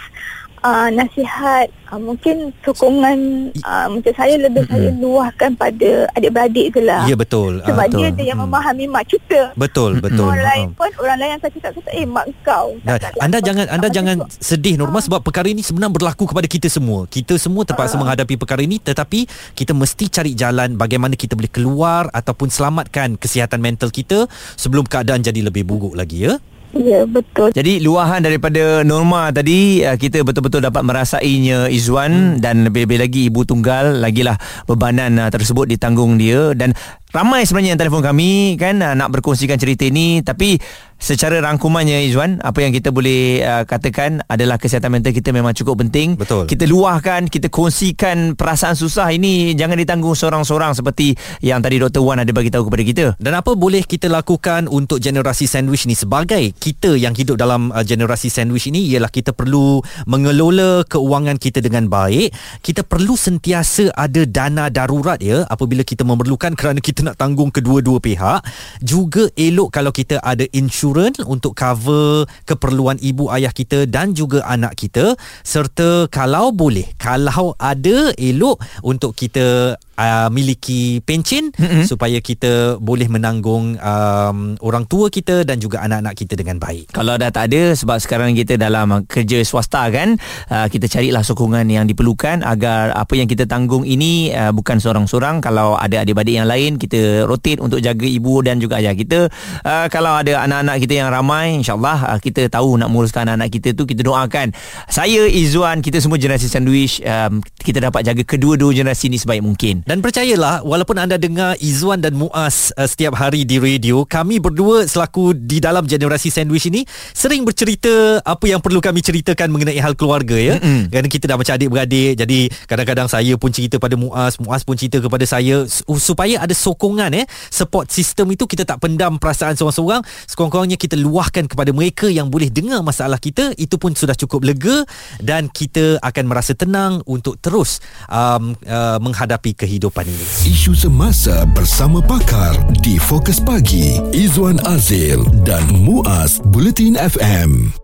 uh, 0.67 0.89
nasihat. 0.91 1.67
Uh, 1.87 2.03
mungkin 2.03 2.51
sokongan 2.61 3.15
uh, 3.61 3.87
macam 3.87 4.11
saya 4.11 4.35
lebih 4.37 4.67
saya 4.67 4.91
luahkan 4.93 5.55
pada 5.55 6.11
adik-beradik 6.11 6.75
je 6.75 6.83
lah. 6.83 7.07
ya 7.07 7.15
betul 7.15 7.63
Sebab 7.63 7.79
betul. 7.87 7.99
dia 8.11 8.27
yang 8.27 8.35
Hmm. 8.37 8.51
memahami 8.51 8.85
mak 8.85 9.07
kita. 9.07 9.55
betul 9.55 9.95
betul 9.97 10.27
Orang 10.27 10.43
lain 10.43 10.67
pun 10.73 10.91
orang 10.99 11.17
lain 11.17 11.31
akan 11.37 11.47
cakap 11.49 11.71
kata 11.73 11.89
eh 11.93 12.03
mak 12.05 12.27
kau. 12.43 12.75
Nah, 12.81 12.99
Tak- 12.99 13.15
anda 13.17 13.39
jangan 13.39 13.65
anda 13.69 13.87
jangan 13.87 14.15
tu. 14.19 14.27
sedih 14.37 14.75
Norma 14.75 14.99
sebab 14.99 15.23
perkara 15.23 15.47
ini 15.47 15.63
sebenarnya 15.63 15.95
berlaku 15.95 16.27
kepada 16.27 16.43
kita 16.45 16.67
semua. 16.67 17.07
Kita 17.07 17.39
semua 17.39 17.63
terpaksa 17.63 17.95
Ah. 17.95 18.03
menghadapi 18.03 18.35
perkara 18.35 18.59
ini 18.59 18.77
tetapi 18.77 19.23
kita 19.55 19.71
mesti 19.71 20.05
cari 20.09 20.35
jalan 20.35 20.75
bagaimana 20.75 21.15
kita 21.15 21.33
boleh 21.33 21.49
keluar 21.49 22.11
ataupun 22.11 22.47
selamatkan 22.47 23.15
kesihatan 23.15 23.57
mental 23.57 23.87
kita 23.89 24.27
sebelum 24.53 24.83
keadaan 24.83 25.23
jadi 25.23 25.39
lebih 25.41 25.63
buruk 25.63 25.95
lagi 25.95 26.27
ya. 26.27 26.35
Ya 26.75 27.07
betul. 27.07 27.55
Jadi 27.55 27.79
luahan 27.79 28.19
daripada 28.19 28.83
Norma 28.83 29.31
tadi 29.31 29.81
uh, 29.87 29.95
kita 29.95 30.19
betul-betul 30.27 30.59
dapat 30.59 30.83
merasainya 30.83 31.71
Izwan 31.71 32.37
hmm. 32.37 32.43
dan 32.43 32.67
lebih-lebih 32.67 32.97
lagi 32.99 33.21
ibu 33.31 33.47
tunggal 33.47 34.03
lagilah 34.03 34.35
bebanan 34.67 35.15
uh, 35.15 35.29
tersebut 35.31 35.71
ditanggung 35.71 36.19
dia 36.19 36.51
dan 36.51 36.75
ramai 37.15 37.47
sebenarnya 37.47 37.75
yang 37.75 37.81
telefon 37.81 38.03
kami 38.03 38.59
kan 38.59 38.79
uh, 38.83 38.93
nak 38.95 39.09
berkongsikan 39.15 39.55
cerita 39.55 39.87
ini 39.87 40.19
tapi 40.21 40.59
secara 40.97 41.37
rangkumannya 41.45 42.09
Izwan 42.09 42.41
apa 42.41 42.65
yang 42.65 42.73
kita 42.73 42.89
boleh 42.89 43.45
uh, 43.45 43.63
katakan 43.69 44.25
adalah 44.25 44.57
kesihatan 44.57 44.89
mental 44.89 45.13
kita 45.13 45.29
memang 45.29 45.53
cukup 45.53 45.85
penting. 45.85 46.17
Betul. 46.17 46.49
Kita 46.49 46.65
luahkan, 46.65 47.29
kita 47.29 47.53
kongsikan 47.53 48.33
perasaan 48.33 48.73
susah 48.73 49.13
ini 49.13 49.53
jangan 49.53 49.77
ditanggung 49.77 50.17
seorang-seorang 50.17 50.73
seperti 50.73 51.13
yang 51.45 51.61
tadi 51.61 51.77
Dr 51.77 52.01
Wan 52.01 52.21
ada 52.21 52.33
bagi 52.33 52.49
tahu 52.49 52.67
kepada 52.67 52.83
kita. 52.83 53.05
Dan 53.21 53.37
apa 53.37 53.53
boleh 53.53 53.85
kita 53.85 54.09
lakukan 54.09 54.65
untuk 54.65 54.97
generasi 54.97 55.45
sandwich 55.45 55.85
ni 55.85 55.93
sebagai 55.93 56.51
kita 56.57 56.97
yang 56.97 57.13
hidup 57.13 57.37
dalam 57.37 57.69
uh, 57.69 57.85
generasi 57.85 58.33
sandwich 58.33 58.67
ini 58.67 58.89
ialah 58.89 59.13
kita 59.13 59.37
perlu 59.37 59.79
mengelola 60.09 60.81
keuangan 60.89 61.37
kita 61.37 61.61
dengan 61.61 61.85
baik. 61.85 62.33
Kita 62.65 62.81
perlu 62.81 63.13
sentiasa 63.13 63.93
ada 63.93 64.25
dana 64.25 64.73
darurat 64.73 65.21
ya 65.21 65.45
apabila 65.45 65.85
kita 65.85 66.01
memerlukan 66.01 66.57
kerana 66.57 66.81
kita 66.81 66.96
nak 67.03 67.17
tanggung 67.17 67.49
kedua-dua 67.49 67.97
pihak. 68.01 68.41
Juga 68.81 69.29
elok 69.37 69.73
kalau 69.73 69.91
kita 69.91 70.21
ada 70.21 70.45
insurans 70.53 71.17
untuk 71.25 71.57
cover 71.57 72.25
keperluan 72.45 72.97
ibu 73.01 73.29
ayah 73.33 73.51
kita 73.51 73.89
dan 73.89 74.13
juga 74.13 74.45
anak 74.45 74.77
kita 74.77 75.17
serta 75.41 76.07
kalau 76.09 76.53
boleh 76.53 76.85
kalau 77.01 77.53
ada 77.57 78.13
elok 78.17 78.61
untuk 78.85 79.17
kita 79.17 79.77
uh, 79.97 80.29
miliki 80.29 81.01
pencen 81.03 81.49
mm-hmm. 81.51 81.83
supaya 81.89 82.21
kita 82.21 82.77
boleh 82.77 83.09
menanggung 83.09 83.75
um, 83.81 84.55
orang 84.61 84.85
tua 84.85 85.09
kita 85.09 85.43
dan 85.43 85.57
juga 85.57 85.83
anak-anak 85.83 86.13
kita 86.13 86.33
dengan 86.37 86.61
baik. 86.61 86.93
Kalau 86.93 87.17
dah 87.17 87.33
tak 87.33 87.51
ada 87.51 87.73
sebab 87.73 87.97
sekarang 87.99 88.37
kita 88.37 88.55
dalam 88.55 89.03
kerja 89.09 89.41
swasta 89.43 89.89
kan 89.89 90.15
uh, 90.53 90.67
kita 90.69 90.85
carilah 90.87 91.25
sokongan 91.25 91.67
yang 91.67 91.89
diperlukan 91.89 92.45
agar 92.45 92.93
apa 92.93 93.13
yang 93.17 93.27
kita 93.27 93.49
tanggung 93.49 93.83
ini 93.83 94.31
uh, 94.31 94.53
bukan 94.53 94.77
seorang-seorang 94.77 95.41
kalau 95.41 95.75
ada 95.75 96.05
adik-adik 96.05 96.35
yang 96.37 96.47
lain 96.47 96.77
kita 96.77 97.25
rotate 97.25 97.57
untuk 97.57 97.81
jaga 97.81 98.05
ibu 98.05 98.39
dan 98.45 98.61
juga 98.61 98.77
ayah 98.79 98.93
kita 98.93 99.27
uh, 99.65 99.87
kalau 99.89 100.13
ada 100.13 100.45
anak-anak 100.45 100.77
kita 100.85 100.93
yang 101.01 101.09
ramai 101.09 101.57
insyaallah 101.57 102.15
uh, 102.15 102.19
kita 102.21 102.51
tahu 102.51 102.77
nak 102.77 102.93
menguruskan 102.93 103.25
anak-anak 103.25 103.49
kita 103.49 103.69
tu 103.73 103.89
kita 103.89 104.05
doakan 104.05 104.53
saya 104.91 105.25
Izzuan 105.25 105.81
kita 105.81 105.97
semua 106.03 106.21
generasi 106.21 106.51
sandwich 106.51 107.01
um, 107.01 107.41
kita 107.63 107.81
dapat 107.81 108.05
jaga 108.05 108.23
kedua-dua 108.27 108.75
generasi 108.75 109.09
ni 109.09 109.17
sebaik 109.17 109.41
mungkin 109.41 109.86
Dan 109.87 110.03
percayalah 110.03 110.67
walaupun 110.67 110.99
anda 110.99 111.15
dengar 111.15 111.55
Izwan 111.63 112.03
dan 112.03 112.11
Muaz 112.11 112.75
uh, 112.75 112.83
setiap 112.83 113.15
hari 113.15 113.47
di 113.47 113.55
radio, 113.55 114.03
kami 114.03 114.35
berdua 114.35 114.83
selaku 114.83 115.31
di 115.31 115.63
dalam 115.63 115.87
generasi 115.87 116.27
sandwich 116.27 116.67
ini 116.67 116.83
sering 117.15 117.47
bercerita 117.47 118.19
apa 118.27 118.51
yang 118.51 118.59
perlu 118.59 118.83
kami 118.83 118.99
ceritakan 118.99 119.47
mengenai 119.47 119.79
hal 119.79 119.95
keluarga 119.95 120.35
ya. 120.35 120.59
Mm-mm. 120.59 120.91
Kerana 120.91 121.07
kita 121.07 121.31
dah 121.31 121.39
macam 121.39 121.55
adik-beradik. 121.55 122.19
Jadi 122.19 122.51
kadang-kadang 122.67 123.07
saya 123.07 123.31
pun 123.39 123.47
cerita 123.47 123.79
pada 123.79 123.95
Muaz, 123.95 124.35
Muaz 124.43 124.67
pun 124.67 124.75
cerita 124.75 124.99
kepada 124.99 125.23
saya 125.23 125.63
su- 125.63 125.87
supaya 126.03 126.43
ada 126.43 126.51
sokongan 126.51 127.23
eh 127.23 127.25
support 127.47 127.87
system 127.87 128.27
itu 128.35 128.43
kita 128.43 128.67
tak 128.67 128.83
pendam 128.83 129.15
perasaan 129.15 129.55
seorang-seorang, 129.55 130.03
sekurang-kurangnya 130.27 130.75
kita 130.75 130.99
luahkan 130.99 131.47
kepada 131.47 131.71
mereka 131.71 132.11
yang 132.11 132.27
boleh 132.27 132.51
dengar 132.51 132.83
masalah 132.83 133.23
kita, 133.23 133.55
itu 133.55 133.79
pun 133.79 133.95
sudah 133.95 134.19
cukup 134.19 134.51
lega 134.51 134.83
dan 135.23 135.47
kita 135.47 135.95
akan 136.03 136.27
merasa 136.27 136.51
tenang 136.51 136.99
untuk 137.07 137.39
terus 137.39 137.79
um, 138.11 138.51
uh, 138.67 138.99
menghadapi 138.99 139.55
kehidupan 139.77 140.09
ini. 140.09 140.25
Isu 140.49 140.73
semasa 140.73 141.45
bersama 141.53 142.01
pakar 142.01 142.57
di 142.81 142.97
Fokus 142.97 143.37
Pagi 143.37 144.01
Izwan 144.09 144.57
Azil 144.65 145.21
dan 145.45 145.69
Muaz 145.69 146.41
Bulletin 146.41 146.97
FM. 146.97 147.77